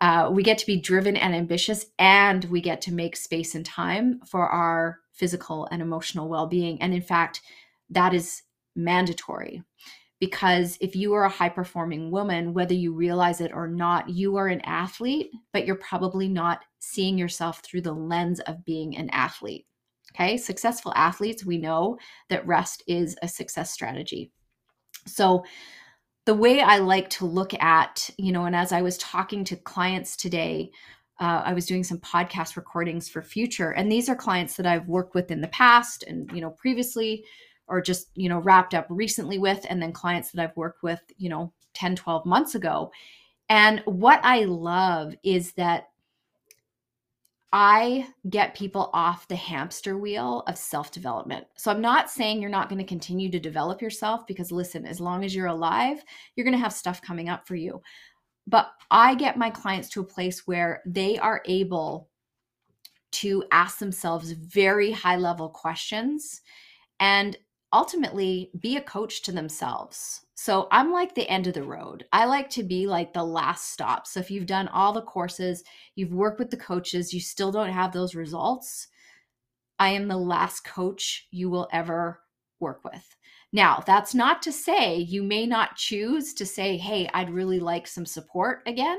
Uh, 0.00 0.30
we 0.32 0.42
get 0.42 0.58
to 0.58 0.66
be 0.66 0.80
driven 0.80 1.16
and 1.16 1.32
ambitious, 1.32 1.86
and 1.96 2.44
we 2.46 2.60
get 2.60 2.80
to 2.80 2.92
make 2.92 3.14
space 3.14 3.54
and 3.54 3.64
time 3.64 4.18
for 4.26 4.48
our 4.48 4.98
physical 5.12 5.68
and 5.70 5.80
emotional 5.80 6.28
well 6.28 6.48
being. 6.48 6.82
And 6.82 6.92
in 6.92 7.02
fact, 7.02 7.40
that 7.90 8.12
is 8.12 8.42
mandatory 8.74 9.62
because 10.22 10.78
if 10.80 10.94
you 10.94 11.12
are 11.14 11.24
a 11.24 11.28
high 11.28 11.48
performing 11.48 12.08
woman, 12.12 12.54
whether 12.54 12.74
you 12.74 12.94
realize 12.94 13.40
it 13.40 13.50
or 13.52 13.66
not, 13.66 14.08
you 14.08 14.36
are 14.36 14.46
an 14.46 14.60
athlete, 14.60 15.32
but 15.52 15.66
you're 15.66 15.74
probably 15.74 16.28
not 16.28 16.60
seeing 16.78 17.18
yourself 17.18 17.58
through 17.58 17.80
the 17.80 17.92
lens 17.92 18.38
of 18.38 18.64
being 18.64 18.96
an 18.96 19.10
athlete. 19.10 19.66
Okay, 20.14 20.36
successful 20.36 20.92
athletes, 20.94 21.44
we 21.44 21.58
know 21.58 21.98
that 22.28 22.46
rest 22.46 22.84
is 22.86 23.16
a 23.20 23.26
success 23.26 23.72
strategy. 23.72 24.30
So, 25.08 25.44
the 26.24 26.34
way 26.34 26.60
I 26.60 26.78
like 26.78 27.10
to 27.10 27.26
look 27.26 27.52
at, 27.60 28.08
you 28.16 28.30
know, 28.30 28.44
and 28.44 28.54
as 28.54 28.70
I 28.70 28.80
was 28.80 28.98
talking 28.98 29.42
to 29.46 29.56
clients 29.56 30.14
today, 30.14 30.70
uh, 31.18 31.42
I 31.44 31.52
was 31.52 31.66
doing 31.66 31.82
some 31.82 31.98
podcast 31.98 32.54
recordings 32.54 33.08
for 33.08 33.22
future, 33.22 33.72
and 33.72 33.90
these 33.90 34.08
are 34.08 34.14
clients 34.14 34.54
that 34.54 34.66
I've 34.66 34.86
worked 34.86 35.16
with 35.16 35.32
in 35.32 35.40
the 35.40 35.48
past 35.48 36.04
and, 36.04 36.30
you 36.32 36.40
know, 36.40 36.50
previously, 36.50 37.24
or 37.72 37.80
just, 37.80 38.10
you 38.14 38.28
know, 38.28 38.38
wrapped 38.38 38.74
up 38.74 38.86
recently 38.90 39.38
with, 39.38 39.64
and 39.70 39.82
then 39.82 39.92
clients 39.92 40.30
that 40.30 40.42
I've 40.42 40.56
worked 40.56 40.82
with, 40.82 41.00
you 41.16 41.30
know, 41.30 41.52
10, 41.72 41.96
12 41.96 42.26
months 42.26 42.54
ago. 42.54 42.92
And 43.48 43.80
what 43.86 44.20
I 44.22 44.44
love 44.44 45.14
is 45.24 45.52
that 45.54 45.88
I 47.50 48.06
get 48.28 48.54
people 48.54 48.90
off 48.92 49.26
the 49.26 49.36
hamster 49.36 49.96
wheel 49.96 50.42
of 50.46 50.58
self 50.58 50.92
development. 50.92 51.46
So 51.56 51.70
I'm 51.70 51.80
not 51.80 52.10
saying 52.10 52.40
you're 52.40 52.50
not 52.50 52.68
going 52.68 52.78
to 52.78 52.84
continue 52.84 53.30
to 53.30 53.40
develop 53.40 53.80
yourself 53.80 54.26
because, 54.26 54.52
listen, 54.52 54.86
as 54.86 55.00
long 55.00 55.24
as 55.24 55.34
you're 55.34 55.46
alive, 55.46 56.04
you're 56.36 56.44
going 56.44 56.56
to 56.56 56.62
have 56.62 56.74
stuff 56.74 57.00
coming 57.00 57.30
up 57.30 57.46
for 57.46 57.54
you. 57.54 57.80
But 58.46 58.70
I 58.90 59.14
get 59.14 59.38
my 59.38 59.48
clients 59.48 59.88
to 59.90 60.02
a 60.02 60.04
place 60.04 60.46
where 60.46 60.82
they 60.84 61.18
are 61.18 61.42
able 61.46 62.10
to 63.12 63.44
ask 63.50 63.78
themselves 63.78 64.32
very 64.32 64.90
high 64.90 65.16
level 65.16 65.48
questions 65.48 66.42
and 67.00 67.36
ultimately 67.72 68.50
be 68.60 68.76
a 68.76 68.82
coach 68.82 69.22
to 69.22 69.32
themselves. 69.32 70.26
So 70.34 70.68
I'm 70.70 70.92
like 70.92 71.14
the 71.14 71.28
end 71.28 71.46
of 71.46 71.54
the 71.54 71.62
road. 71.62 72.04
I 72.12 72.24
like 72.24 72.50
to 72.50 72.62
be 72.62 72.86
like 72.86 73.12
the 73.12 73.24
last 73.24 73.72
stop. 73.72 74.06
So 74.06 74.20
if 74.20 74.30
you've 74.30 74.46
done 74.46 74.68
all 74.68 74.92
the 74.92 75.02
courses, 75.02 75.62
you've 75.94 76.12
worked 76.12 76.38
with 76.38 76.50
the 76.50 76.56
coaches, 76.56 77.14
you 77.14 77.20
still 77.20 77.52
don't 77.52 77.70
have 77.70 77.92
those 77.92 78.14
results, 78.14 78.88
I 79.78 79.90
am 79.90 80.08
the 80.08 80.16
last 80.16 80.64
coach 80.64 81.26
you 81.30 81.50
will 81.50 81.68
ever 81.72 82.20
work 82.60 82.84
with. 82.84 83.16
Now, 83.52 83.82
that's 83.86 84.14
not 84.14 84.42
to 84.42 84.52
say 84.52 84.96
you 84.96 85.22
may 85.22 85.46
not 85.46 85.76
choose 85.76 86.34
to 86.34 86.46
say, 86.46 86.76
hey, 86.76 87.08
I'd 87.12 87.30
really 87.30 87.60
like 87.60 87.86
some 87.86 88.06
support 88.06 88.62
again 88.66 88.98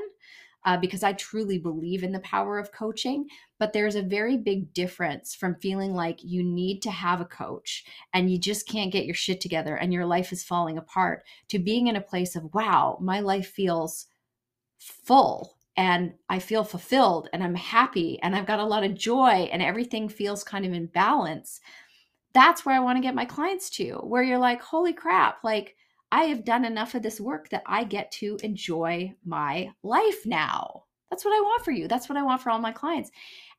uh, 0.64 0.76
because 0.76 1.02
I 1.02 1.12
truly 1.12 1.58
believe 1.58 2.02
in 2.02 2.12
the 2.12 2.20
power 2.20 2.58
of 2.58 2.72
coaching. 2.72 3.26
But 3.58 3.72
there's 3.72 3.96
a 3.96 4.02
very 4.02 4.36
big 4.36 4.72
difference 4.72 5.34
from 5.34 5.56
feeling 5.56 5.94
like 5.94 6.24
you 6.24 6.42
need 6.42 6.80
to 6.82 6.90
have 6.90 7.20
a 7.20 7.26
coach 7.26 7.84
and 8.12 8.30
you 8.30 8.38
just 8.38 8.68
can't 8.68 8.92
get 8.92 9.06
your 9.06 9.14
shit 9.14 9.40
together 9.40 9.76
and 9.76 9.92
your 9.92 10.06
life 10.06 10.32
is 10.32 10.44
falling 10.44 10.78
apart 10.78 11.24
to 11.48 11.58
being 11.58 11.86
in 11.86 11.96
a 11.96 12.00
place 12.00 12.36
of, 12.36 12.52
wow, 12.54 12.98
my 13.00 13.20
life 13.20 13.48
feels 13.48 14.06
full 14.78 15.56
and 15.76 16.14
I 16.28 16.38
feel 16.38 16.64
fulfilled 16.64 17.28
and 17.32 17.42
I'm 17.42 17.54
happy 17.54 18.18
and 18.22 18.34
I've 18.34 18.46
got 18.46 18.60
a 18.60 18.64
lot 18.64 18.84
of 18.84 18.94
joy 18.94 19.48
and 19.52 19.62
everything 19.62 20.08
feels 20.08 20.44
kind 20.44 20.64
of 20.64 20.72
in 20.72 20.86
balance. 20.86 21.60
That's 22.32 22.64
where 22.64 22.74
I 22.74 22.80
want 22.80 22.96
to 22.96 23.02
get 23.02 23.14
my 23.14 23.24
clients 23.24 23.70
to, 23.70 23.94
where 23.94 24.22
you're 24.22 24.38
like, 24.38 24.60
holy 24.60 24.92
crap, 24.92 25.44
like, 25.44 25.76
I 26.14 26.26
have 26.26 26.44
done 26.44 26.64
enough 26.64 26.94
of 26.94 27.02
this 27.02 27.20
work 27.20 27.48
that 27.48 27.64
I 27.66 27.82
get 27.82 28.12
to 28.12 28.38
enjoy 28.44 29.12
my 29.24 29.72
life 29.82 30.24
now. 30.24 30.84
That's 31.10 31.24
what 31.24 31.36
I 31.36 31.40
want 31.40 31.64
for 31.64 31.72
you. 31.72 31.88
That's 31.88 32.08
what 32.08 32.16
I 32.16 32.22
want 32.22 32.40
for 32.40 32.50
all 32.50 32.60
my 32.60 32.70
clients. 32.70 33.10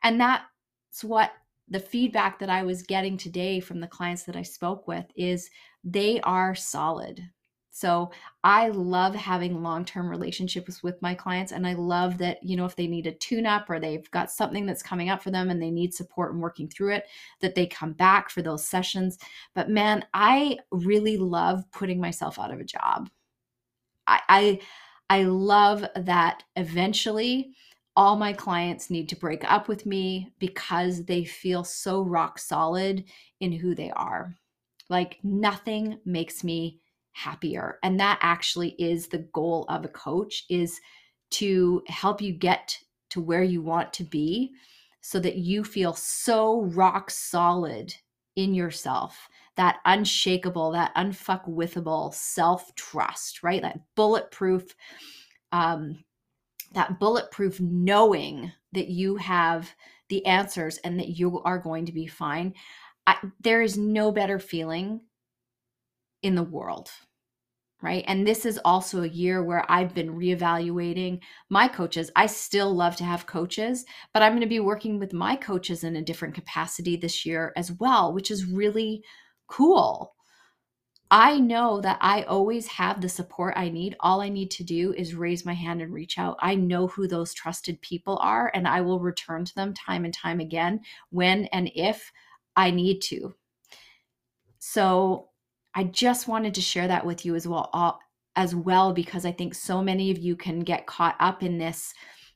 And 0.03 0.21
that's 0.21 1.03
what 1.03 1.33
the 1.67 1.81
feedback 1.81 2.39
that 2.39 2.49
I 2.49 2.63
was 2.63 2.81
getting 2.81 3.17
today 3.17 3.59
from 3.59 3.81
the 3.81 3.87
clients 3.87 4.23
that 4.23 4.37
I 4.37 4.41
spoke 4.41 4.87
with 4.87 5.03
is 5.17 5.49
they 5.83 6.21
are 6.21 6.55
solid. 6.55 7.29
So 7.75 8.11
I 8.41 8.69
love 8.69 9.15
having 9.15 9.61
long-term 9.61 10.07
relationships 10.09 10.81
with 10.81 11.01
my 11.01 11.13
clients 11.13 11.51
and 11.51 11.67
I 11.67 11.73
love 11.73 12.17
that, 12.19 12.41
you 12.41 12.55
know, 12.55 12.63
if 12.63 12.77
they 12.77 12.87
need 12.87 13.05
a 13.05 13.11
tune-up 13.11 13.69
or 13.69 13.81
they've 13.81 14.09
got 14.11 14.31
something 14.31 14.65
that's 14.65 14.81
coming 14.81 15.09
up 15.09 15.21
for 15.21 15.29
them 15.29 15.49
and 15.49 15.61
they 15.61 15.71
need 15.71 15.93
support 15.93 16.31
in 16.31 16.39
working 16.39 16.69
through 16.69 16.93
it, 16.93 17.03
that 17.41 17.53
they 17.53 17.67
come 17.67 17.91
back 17.91 18.29
for 18.29 18.41
those 18.41 18.65
sessions. 18.65 19.17
But 19.53 19.69
man, 19.69 20.05
I 20.13 20.59
really 20.71 21.17
love 21.17 21.69
putting 21.73 21.99
myself 21.99 22.39
out 22.39 22.53
of 22.53 22.61
a 22.61 22.63
job. 22.63 23.09
I 24.07 24.21
I, 24.29 24.59
I 25.09 25.23
love 25.23 25.85
that 25.97 26.43
eventually 26.55 27.55
all 27.97 28.15
my 28.15 28.31
clients 28.31 28.89
need 28.89 29.09
to 29.09 29.17
break 29.17 29.43
up 29.51 29.67
with 29.67 29.85
me 29.85 30.31
because 30.39 31.03
they 31.03 31.25
feel 31.25 31.65
so 31.65 32.03
rock 32.03 32.39
solid 32.39 33.03
in 33.41 33.51
who 33.51 33.75
they 33.75 33.91
are. 33.91 34.33
Like 34.89 35.17
nothing 35.23 35.99
makes 36.05 36.41
me 36.41 36.79
happier. 37.15 37.79
And 37.81 37.97
that 37.99 38.19
actually 38.21 38.71
is 38.77 39.07
the 39.07 39.25
goal 39.33 39.65
of 39.69 39.85
a 39.85 39.89
coach 39.89 40.43
is 40.49 40.81
to 41.31 41.81
help 41.87 42.21
you 42.21 42.33
get 42.33 42.77
to 43.09 43.21
where 43.21 43.41
you 43.41 43.61
want 43.61 43.93
to 43.93 44.03
be 44.03 44.51
so 44.99 45.19
that 45.19 45.37
you 45.37 45.63
feel 45.63 45.93
so 45.93 46.63
rock 46.63 47.09
solid 47.09 47.95
in 48.35 48.53
yourself 48.53 49.29
that 49.55 49.77
unshakable 49.85 50.71
that 50.71 50.93
unfuckwithable 50.95 52.13
self-trust 52.13 53.41
right? 53.43 53.61
That 53.61 53.79
bulletproof 53.95 54.75
um 55.53 56.03
that 56.73 56.99
bulletproof 56.99 57.61
knowing 57.61 58.51
that 58.73 58.89
you 58.89 59.15
have 59.15 59.73
the 60.09 60.25
answers 60.25 60.79
and 60.79 60.99
that 60.99 61.17
you 61.17 61.41
are 61.43 61.59
going 61.59 61.85
to 61.85 61.93
be 61.93 62.07
fine. 62.07 62.53
I, 63.07 63.15
there 63.39 63.61
is 63.61 63.77
no 63.77 64.11
better 64.11 64.37
feeling 64.37 64.99
in 66.21 66.35
the 66.35 66.43
world 66.43 66.89
right? 67.85 68.03
And 68.07 68.25
this 68.25 68.47
is 68.47 68.59
also 68.65 69.03
a 69.03 69.07
year 69.07 69.43
where 69.43 69.63
I've 69.71 69.93
been 69.93 70.17
reevaluating 70.17 71.19
my 71.49 71.67
coaches. 71.67 72.09
I 72.15 72.25
still 72.25 72.73
love 72.73 72.95
to 72.95 73.03
have 73.03 73.27
coaches, 73.27 73.85
but 74.11 74.23
I'm 74.23 74.31
going 74.31 74.41
to 74.41 74.47
be 74.47 74.59
working 74.59 74.97
with 74.97 75.13
my 75.13 75.35
coaches 75.35 75.83
in 75.83 75.95
a 75.95 76.01
different 76.01 76.33
capacity 76.33 76.95
this 76.95 77.27
year 77.27 77.53
as 77.55 77.71
well, 77.73 78.11
which 78.11 78.31
is 78.31 78.45
really 78.45 79.03
cool. 79.45 80.15
I 81.11 81.37
know 81.37 81.79
that 81.81 81.99
I 82.01 82.23
always 82.23 82.65
have 82.65 83.01
the 83.01 83.07
support 83.07 83.53
I 83.55 83.69
need. 83.69 83.95
All 83.99 84.19
I 84.19 84.29
need 84.29 84.49
to 84.51 84.63
do 84.63 84.91
is 84.93 85.13
raise 85.13 85.45
my 85.45 85.53
hand 85.53 85.83
and 85.83 85.93
reach 85.93 86.17
out. 86.17 86.37
I 86.39 86.55
know 86.55 86.87
who 86.87 87.07
those 87.07 87.35
trusted 87.35 87.79
people 87.81 88.17
are, 88.23 88.49
and 88.55 88.67
I 88.67 88.81
will 88.81 88.99
return 88.99 89.45
to 89.45 89.53
them 89.53 89.75
time 89.75 90.05
and 90.05 90.13
time 90.13 90.39
again 90.39 90.79
when 91.11 91.45
and 91.53 91.69
if 91.75 92.11
I 92.55 92.71
need 92.71 93.01
to. 93.03 93.35
So, 94.57 95.29
I 95.75 95.83
just 95.83 96.27
wanted 96.27 96.55
to 96.55 96.61
share 96.61 96.87
that 96.87 97.05
with 97.05 97.25
you 97.25 97.35
as 97.35 97.47
well 97.47 97.69
uh, 97.73 97.91
as 98.35 98.55
well 98.55 98.93
because 98.93 99.25
I 99.25 99.31
think 99.31 99.53
so 99.53 99.81
many 99.81 100.09
of 100.09 100.17
you 100.17 100.35
can 100.35 100.61
get 100.61 100.87
caught 100.87 101.15
up 101.19 101.43
in 101.43 101.57
this 101.57 101.93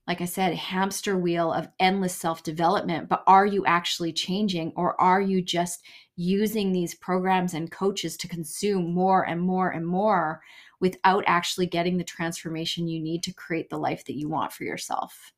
like 0.07 0.21
I 0.21 0.25
said 0.25 0.53
hamster 0.55 1.17
wheel 1.17 1.53
of 1.53 1.69
endless 1.79 2.15
self-development 2.15 3.09
but 3.09 3.23
are 3.27 3.45
you 3.45 3.65
actually 3.65 4.11
changing 4.11 4.73
or 4.75 4.99
are 4.99 5.21
you 5.21 5.41
just 5.41 5.83
using 6.15 6.71
these 6.71 6.95
programs 6.95 7.53
and 7.53 7.71
coaches 7.71 8.17
to 8.17 8.27
consume 8.27 8.93
more 8.93 9.25
and 9.25 9.41
more 9.41 9.69
and 9.69 9.87
more 9.87 10.41
without 10.81 11.23
actually 11.27 11.65
getting 11.65 11.97
the 11.97 12.03
transformation 12.03 12.87
you 12.87 13.01
need 13.01 13.23
to 13.23 13.33
create 13.33 13.69
the 13.69 13.77
life 13.77 14.03
that 14.05 14.17
you 14.17 14.27
want 14.27 14.51
for 14.51 14.65
yourself? 14.65 15.31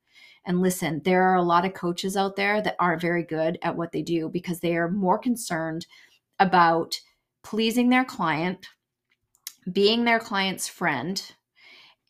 And 0.46 0.60
listen, 0.60 1.02
there 1.06 1.24
are 1.24 1.36
a 1.36 1.44
lot 1.44 1.66
of 1.66 1.76
coaches 1.76 2.18
out 2.18 2.36
there 2.36 2.62
that 2.64 2.76
aren't 2.80 3.02
very 3.02 3.24
good 3.24 3.60
at 3.62 3.76
what 3.76 3.92
they 3.92 4.02
do 4.02 4.28
because 4.28 4.60
they 4.60 4.76
are 4.76 4.90
more 4.90 5.20
concerned 5.20 5.86
about 6.40 7.00
pleasing 7.44 7.90
their 7.90 8.06
client, 8.06 8.68
being 9.72 10.06
their 10.06 10.20
client's 10.20 10.68
friend, 10.68 11.34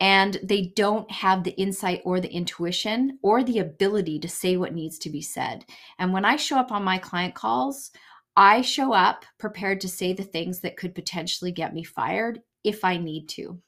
and 0.00 0.38
they 0.42 0.72
don't 0.74 1.08
have 1.10 1.44
the 1.44 1.52
insight 1.52 2.02
or 2.04 2.20
the 2.20 2.32
intuition 2.32 3.18
or 3.22 3.44
the 3.44 3.60
ability 3.60 4.18
to 4.18 4.28
say 4.28 4.56
what 4.56 4.74
needs 4.74 4.98
to 4.98 5.10
be 5.10 5.22
said. 5.22 5.64
And 5.98 6.12
when 6.12 6.24
I 6.24 6.36
show 6.36 6.56
up 6.56 6.72
on 6.72 6.82
my 6.82 6.98
client 6.98 7.34
calls, 7.34 7.92
I 8.36 8.62
show 8.62 8.92
up 8.92 9.24
prepared 9.38 9.80
to 9.82 9.88
say 9.88 10.12
the 10.12 10.24
things 10.24 10.60
that 10.60 10.76
could 10.76 10.94
potentially 10.94 11.52
get 11.52 11.74
me 11.74 11.84
fired 11.84 12.40
if 12.64 12.84
I 12.84 12.96
need 12.96 13.28
to. 13.30 13.60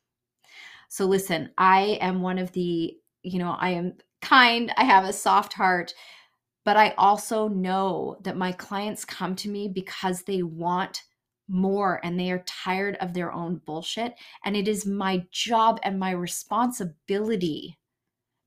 So, 0.89 1.07
listen, 1.07 1.51
I 1.59 1.99
am 2.01 2.21
one 2.21 2.39
of 2.39 2.53
the, 2.53 2.97
you 3.23 3.39
know, 3.39 3.57
I 3.59 3.71
am 3.71 3.95
kind, 4.21 4.73
I 4.77 4.85
have 4.85 5.05
a 5.05 5.13
soft 5.13 5.53
heart, 5.53 5.95
but 6.65 6.77
I 6.77 6.95
also 6.97 7.47
know 7.47 8.17
that 8.23 8.37
my 8.37 8.53
clients 8.53 9.05
come 9.05 9.37
to 9.37 9.49
me 9.49 9.69
because 9.69 10.23
they 10.23 10.43
want 10.43 11.03
more 11.49 12.01
and 12.03 12.19
they 12.19 12.31
are 12.31 12.45
tired 12.47 12.97
of 12.97 13.15
their 13.15 13.33
own 13.33 13.61
bullshit. 13.65 14.15
And 14.45 14.57
it 14.57 14.69
is 14.69 14.87
my 14.87 15.27
job 15.31 15.81
and 15.83 15.99
my 15.99 16.11
responsibility 16.11 17.79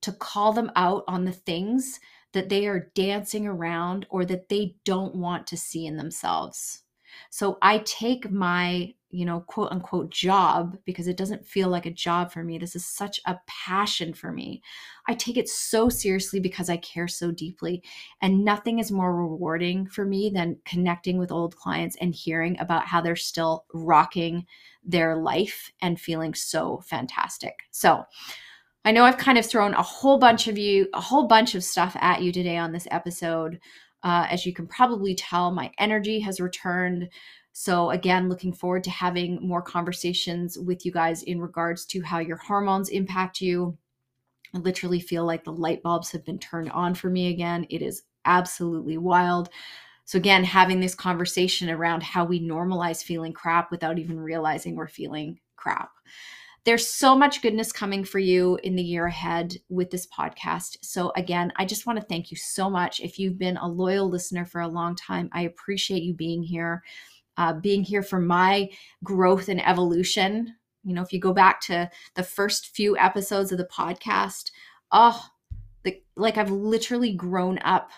to 0.02 0.12
call 0.12 0.54
them 0.54 0.72
out 0.76 1.04
on 1.08 1.26
the 1.26 1.32
things 1.32 2.00
that 2.34 2.50
they 2.50 2.68
are 2.68 2.92
dancing 2.94 3.48
around 3.48 4.06
or 4.10 4.26
that 4.26 4.50
they 4.50 4.76
don't 4.86 5.16
want 5.16 5.48
to 5.48 5.58
see 5.58 5.86
in 5.86 5.98
themselves. 5.98 6.84
So 7.30 7.58
I 7.62 7.80
take 7.80 8.32
my, 8.32 8.94
you 9.10 9.26
know, 9.26 9.42
quote 9.42 9.72
unquote 9.72 10.10
job 10.10 10.78
because 10.86 11.08
it 11.08 11.18
doesn't 11.18 11.46
feel 11.46 11.70
like 11.70 11.86
a 11.86 11.92
job 11.92 12.32
for 12.32 12.44
me. 12.44 12.58
This 12.58 12.76
is 12.76 12.86
such 12.86 13.20
a 13.26 13.38
passion 13.48 14.14
for 14.14 14.32
me. 14.32 14.62
I 15.08 15.14
take 15.14 15.38
it 15.38 15.48
so 15.48 15.90
seriously 15.90 16.40
because 16.40 16.70
I 16.70 16.78
care 16.78 17.08
so 17.08 17.32
deeply. 17.32 17.84
And 18.22 18.44
nothing 18.44 18.80
is 18.80 18.92
more 18.92 19.16
rewarding 19.16 19.88
for 19.88 20.06
me 20.06 20.30
than 20.30 20.60
connecting 20.66 21.18
with 21.18 21.32
old 21.32 21.56
clients 21.56 21.96
and 22.02 22.14
hearing 22.14 22.60
about 22.60 22.86
how 22.86 23.02
they're 23.02 23.16
still 23.16 23.66
rocking 23.74 24.46
their 24.84 25.16
life 25.16 25.72
and 25.82 26.00
feeling 26.00 26.34
so 26.34 26.82
fantastic. 26.86 27.60
So, 27.72 28.06
I 28.88 28.92
know 28.92 29.04
I've 29.04 29.18
kind 29.18 29.38
of 29.38 29.46
thrown 29.46 29.74
a 29.74 29.82
whole 29.82 30.18
bunch 30.18 30.48
of 30.48 30.58
you, 30.58 30.88
a 30.94 31.02
whole 31.02 31.28
bunch 31.28 31.56
of 31.56 31.64
stuff 31.66 31.98
at 32.00 32.22
you 32.22 32.32
today 32.32 32.56
on 32.56 32.72
this 32.72 32.88
episode. 32.90 33.60
Uh, 34.04 34.28
as 34.30 34.46
you 34.46 34.54
can 34.54 34.68
probably 34.68 35.16
tell, 35.16 35.52
my 35.52 35.72
energy 35.78 36.20
has 36.20 36.40
returned. 36.40 37.10
So, 37.54 37.90
again, 37.90 38.30
looking 38.30 38.54
forward 38.54 38.84
to 38.84 38.92
having 38.92 39.40
more 39.46 39.62
conversations 39.62 40.58
with 40.58 40.86
you 40.86 40.92
guys 40.92 41.24
in 41.24 41.42
regards 41.42 41.86
to 41.88 42.02
how 42.02 42.20
your 42.20 42.38
hormones 42.38 42.90
impact 42.90 43.42
you. 43.42 43.78
I 44.54 44.60
literally 44.60 45.00
feel 45.00 45.26
like 45.26 45.44
the 45.44 45.52
light 45.52 45.84
bulbs 45.84 46.12
have 46.12 46.24
been 46.26 46.40
turned 46.40 46.72
on 46.72 46.96
for 46.96 47.10
me 47.10 47.30
again. 47.30 47.66
It 47.70 47.82
is 47.82 48.04
absolutely 48.26 48.98
wild. 48.98 49.50
So, 50.06 50.18
again, 50.18 50.44
having 50.44 50.80
this 50.80 50.96
conversation 50.96 51.70
around 51.70 52.04
how 52.04 52.26
we 52.26 52.40
normalize 52.40 53.04
feeling 53.04 53.34
crap 53.34 53.72
without 53.72 54.00
even 54.00 54.20
realizing 54.20 54.76
we're 54.76 54.88
feeling 54.88 55.40
crap 55.56 55.92
there's 56.68 56.90
so 56.90 57.16
much 57.16 57.42
goodness 57.42 57.72
coming 57.72 58.04
for 58.04 58.20
you 58.20 58.60
in 58.62 58.76
the 58.76 58.84
year 58.84 59.06
ahead 59.06 59.56
with 59.70 59.90
this 59.90 60.06
podcast. 60.06 60.76
So, 60.82 61.14
again, 61.16 61.54
I 61.56 61.64
just 61.64 61.88
want 61.88 61.98
to 61.98 62.06
thank 62.06 62.30
you 62.30 62.36
so 62.36 62.70
much. 62.70 63.00
If 63.00 63.18
you've 63.18 63.38
been 63.38 63.56
a 63.56 63.70
loyal 63.70 64.10
listener 64.10 64.44
for 64.44 64.60
a 64.60 64.68
long 64.68 64.94
time, 64.94 65.30
I 65.32 65.44
appreciate 65.44 66.04
you 66.04 66.14
being 66.14 66.44
here, 66.44 66.84
uh, 67.38 67.54
being 67.54 67.84
here 67.84 68.04
for 68.04 68.20
my 68.20 68.70
growth 69.02 69.48
and 69.48 69.66
evolution. 69.66 70.58
You 70.84 70.94
know, 70.94 71.02
if 71.02 71.14
you 71.14 71.22
go 71.22 71.32
back 71.32 71.62
to 71.62 71.90
the 72.16 72.24
first 72.24 72.76
few 72.76 72.98
episodes 72.98 73.54
of 73.54 73.60
the 73.60 73.70
podcast, 73.72 74.52
oh, 74.92 75.26
the, 75.84 76.04
like 76.18 76.38
I've 76.38 76.52
literally 76.52 77.14
grown 77.14 77.60
up 77.60 77.92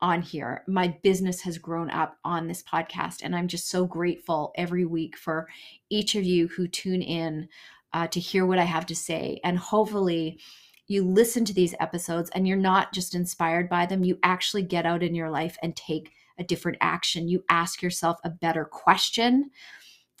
on 0.00 0.22
here. 0.22 0.64
My 0.66 0.98
business 1.02 1.42
has 1.42 1.58
grown 1.58 1.90
up 1.90 2.16
on 2.24 2.48
this 2.48 2.62
podcast, 2.62 3.20
and 3.22 3.36
I'm 3.36 3.48
just 3.48 3.68
so 3.68 3.84
grateful 3.84 4.52
every 4.56 4.86
week 4.86 5.14
for 5.14 5.46
each 5.90 6.14
of 6.14 6.24
you 6.24 6.48
who 6.48 6.68
tune 6.68 7.02
in 7.02 7.48
uh, 7.94 8.08
to 8.08 8.20
hear 8.20 8.44
what 8.44 8.58
I 8.58 8.64
have 8.64 8.84
to 8.86 8.94
say. 8.94 9.40
And 9.44 9.56
hopefully, 9.56 10.38
you 10.86 11.02
listen 11.02 11.44
to 11.46 11.54
these 11.54 11.74
episodes 11.80 12.30
and 12.34 12.46
you're 12.46 12.56
not 12.56 12.92
just 12.92 13.14
inspired 13.14 13.70
by 13.70 13.86
them, 13.86 14.04
you 14.04 14.18
actually 14.22 14.62
get 14.62 14.84
out 14.84 15.02
in 15.02 15.14
your 15.14 15.30
life 15.30 15.56
and 15.62 15.74
take 15.74 16.12
a 16.38 16.44
different 16.44 16.78
action. 16.80 17.28
You 17.28 17.42
ask 17.48 17.82
yourself 17.82 18.18
a 18.22 18.30
better 18.30 18.64
question. 18.64 19.50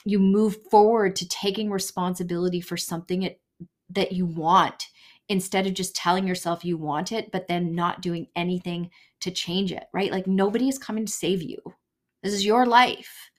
You 0.06 0.18
move 0.18 0.56
forward 0.70 1.16
to 1.16 1.28
taking 1.28 1.70
responsibility 1.70 2.60
for 2.60 2.76
something 2.76 3.22
it, 3.22 3.40
that 3.90 4.12
you 4.12 4.24
want 4.24 4.88
instead 5.28 5.66
of 5.66 5.74
just 5.74 5.96
telling 5.96 6.26
yourself 6.26 6.64
you 6.64 6.76
want 6.76 7.12
it, 7.12 7.30
but 7.32 7.48
then 7.48 7.74
not 7.74 8.02
doing 8.02 8.28
anything 8.36 8.90
to 9.20 9.30
change 9.30 9.72
it, 9.72 9.84
right? 9.92 10.12
Like 10.12 10.26
nobody 10.26 10.68
is 10.68 10.78
coming 10.78 11.06
to 11.06 11.12
save 11.12 11.42
you. 11.42 11.58
This 12.22 12.32
is 12.32 12.44
your 12.44 12.66
life. 12.66 13.30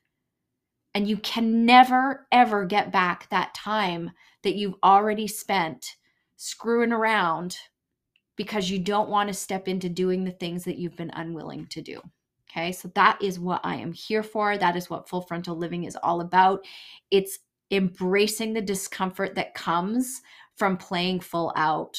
And 0.95 1.07
you 1.07 1.17
can 1.17 1.65
never, 1.65 2.25
ever 2.31 2.65
get 2.65 2.91
back 2.91 3.29
that 3.29 3.53
time 3.53 4.11
that 4.43 4.55
you've 4.55 4.75
already 4.81 5.27
spent 5.27 5.85
screwing 6.37 6.93
around 6.93 7.57
because 8.37 8.69
you 8.69 8.79
don't 8.79 9.09
want 9.09 9.27
to 9.27 9.33
step 9.33 9.67
into 9.67 9.89
doing 9.89 10.23
the 10.23 10.31
things 10.31 10.63
that 10.63 10.77
you've 10.77 10.95
been 10.95 11.11
unwilling 11.13 11.67
to 11.67 11.81
do. 11.81 12.01
Okay, 12.49 12.71
so 12.71 12.89
that 12.95 13.21
is 13.21 13.37
what 13.37 13.59
I 13.65 13.75
am 13.75 13.91
here 13.91 14.23
for. 14.23 14.57
That 14.57 14.77
is 14.77 14.89
what 14.89 15.09
full 15.09 15.21
frontal 15.21 15.57
living 15.57 15.83
is 15.83 15.97
all 16.01 16.21
about. 16.21 16.65
It's 17.11 17.39
embracing 17.71 18.53
the 18.53 18.61
discomfort 18.61 19.35
that 19.35 19.53
comes 19.53 20.21
from 20.55 20.77
playing 20.77 21.19
full 21.19 21.51
out, 21.57 21.97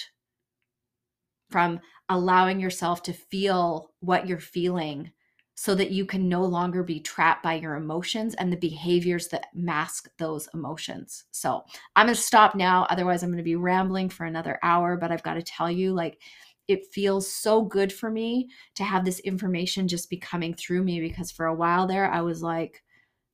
from 1.50 1.80
allowing 2.08 2.60
yourself 2.60 3.02
to 3.02 3.12
feel 3.12 3.90
what 4.00 4.26
you're 4.26 4.38
feeling 4.38 5.12
so 5.58 5.74
that 5.74 5.90
you 5.90 6.04
can 6.04 6.28
no 6.28 6.44
longer 6.44 6.82
be 6.82 7.00
trapped 7.00 7.42
by 7.42 7.54
your 7.54 7.76
emotions 7.76 8.34
and 8.34 8.52
the 8.52 8.58
behaviors 8.58 9.28
that 9.28 9.46
mask 9.54 10.10
those 10.18 10.48
emotions. 10.52 11.24
So 11.30 11.64
I'm 11.96 12.06
going 12.06 12.14
to 12.14 12.20
stop 12.20 12.54
now. 12.54 12.86
Otherwise, 12.90 13.22
I'm 13.22 13.30
going 13.30 13.38
to 13.38 13.42
be 13.42 13.56
rambling 13.56 14.10
for 14.10 14.26
another 14.26 14.58
hour. 14.62 14.98
But 14.98 15.10
I've 15.10 15.22
got 15.22 15.34
to 15.34 15.42
tell 15.42 15.70
you, 15.70 15.94
like, 15.94 16.20
it 16.68 16.92
feels 16.92 17.30
so 17.30 17.62
good 17.62 17.90
for 17.90 18.10
me 18.10 18.50
to 18.74 18.84
have 18.84 19.04
this 19.04 19.20
information 19.20 19.88
just 19.88 20.10
be 20.10 20.18
coming 20.18 20.52
through 20.52 20.84
me 20.84 21.00
because 21.00 21.30
for 21.30 21.46
a 21.46 21.54
while 21.54 21.86
there, 21.86 22.10
I 22.10 22.20
was 22.20 22.42
like, 22.42 22.82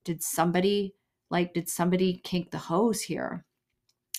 did 0.05 0.23
somebody, 0.23 0.95
like, 1.29 1.55
did 1.55 1.69
somebody 1.69 2.21
kink 2.23 2.53
the 2.53 2.59
hose 2.59 3.01
here? 3.01 3.45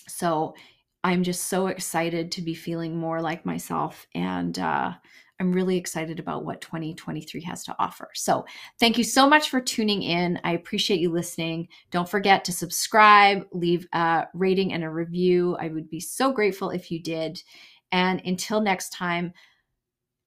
So 0.08 0.54
I'm 1.02 1.22
just 1.22 1.44
so 1.44 1.68
excited 1.68 2.32
to 2.32 2.42
be 2.42 2.54
feeling 2.54 2.98
more 2.98 3.22
like 3.22 3.46
myself. 3.46 4.06
And, 4.14 4.58
uh, 4.58 4.92
I'm 5.40 5.52
really 5.52 5.76
excited 5.76 6.20
about 6.20 6.44
what 6.44 6.60
2023 6.60 7.40
has 7.42 7.64
to 7.64 7.76
offer. 7.78 8.08
So, 8.14 8.44
thank 8.78 8.96
you 8.96 9.04
so 9.04 9.28
much 9.28 9.50
for 9.50 9.60
tuning 9.60 10.02
in. 10.02 10.40
I 10.44 10.52
appreciate 10.52 11.00
you 11.00 11.10
listening. 11.10 11.68
Don't 11.90 12.08
forget 12.08 12.44
to 12.44 12.52
subscribe, 12.52 13.46
leave 13.52 13.86
a 13.92 14.26
rating 14.34 14.72
and 14.72 14.84
a 14.84 14.90
review. 14.90 15.56
I 15.58 15.68
would 15.68 15.90
be 15.90 16.00
so 16.00 16.32
grateful 16.32 16.70
if 16.70 16.90
you 16.90 17.02
did. 17.02 17.42
And 17.90 18.22
until 18.24 18.60
next 18.60 18.92
time, 18.92 19.32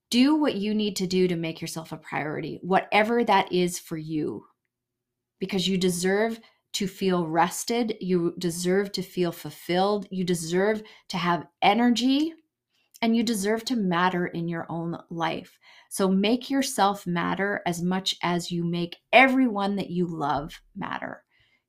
do 0.09 0.35
what 0.35 0.55
you 0.55 0.73
need 0.73 0.95
to 0.97 1.07
do 1.07 1.27
to 1.27 1.35
make 1.35 1.61
yourself 1.61 1.91
a 1.91 1.97
priority, 1.97 2.59
whatever 2.61 3.23
that 3.23 3.51
is 3.51 3.77
for 3.77 3.97
you, 3.97 4.45
because 5.39 5.67
you 5.67 5.77
deserve 5.77 6.39
to 6.73 6.87
feel 6.87 7.27
rested. 7.27 7.97
You 7.99 8.33
deserve 8.37 8.91
to 8.93 9.01
feel 9.01 9.31
fulfilled. 9.31 10.07
You 10.11 10.23
deserve 10.23 10.83
to 11.09 11.17
have 11.17 11.47
energy 11.61 12.33
and 13.01 13.15
you 13.15 13.23
deserve 13.23 13.63
to 13.65 13.75
matter 13.75 14.27
in 14.27 14.47
your 14.47 14.65
own 14.69 14.97
life. 15.10 15.60
So 15.89 16.07
make 16.07 16.49
yourself 16.49 17.05
matter 17.05 17.62
as 17.65 17.81
much 17.81 18.15
as 18.23 18.51
you 18.51 18.63
make 18.63 18.97
everyone 19.13 19.75
that 19.75 19.89
you 19.89 20.07
love 20.07 20.62
matter. 20.75 21.23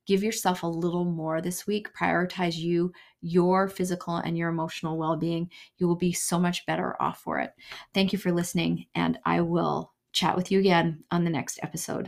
Give 0.07 0.23
yourself 0.23 0.63
a 0.63 0.67
little 0.67 1.05
more 1.05 1.39
this 1.39 1.67
week. 1.67 1.93
Prioritize 1.93 2.55
you, 2.55 2.91
your 3.21 3.67
physical 3.67 4.15
and 4.15 4.35
your 4.35 4.49
emotional 4.49 4.97
well 4.97 5.17
being. 5.17 5.51
You 5.77 5.87
will 5.87 5.97
be 5.97 6.13
so 6.13 6.39
much 6.39 6.65
better 6.65 6.99
off 6.99 7.19
for 7.19 7.37
it. 7.39 7.51
Thank 7.93 8.11
you 8.11 8.17
for 8.17 8.31
listening, 8.31 8.87
and 8.95 9.19
I 9.23 9.41
will 9.41 9.93
chat 10.11 10.35
with 10.35 10.51
you 10.51 10.59
again 10.59 11.03
on 11.11 11.25
the 11.25 11.29
next 11.29 11.59
episode. 11.61 12.07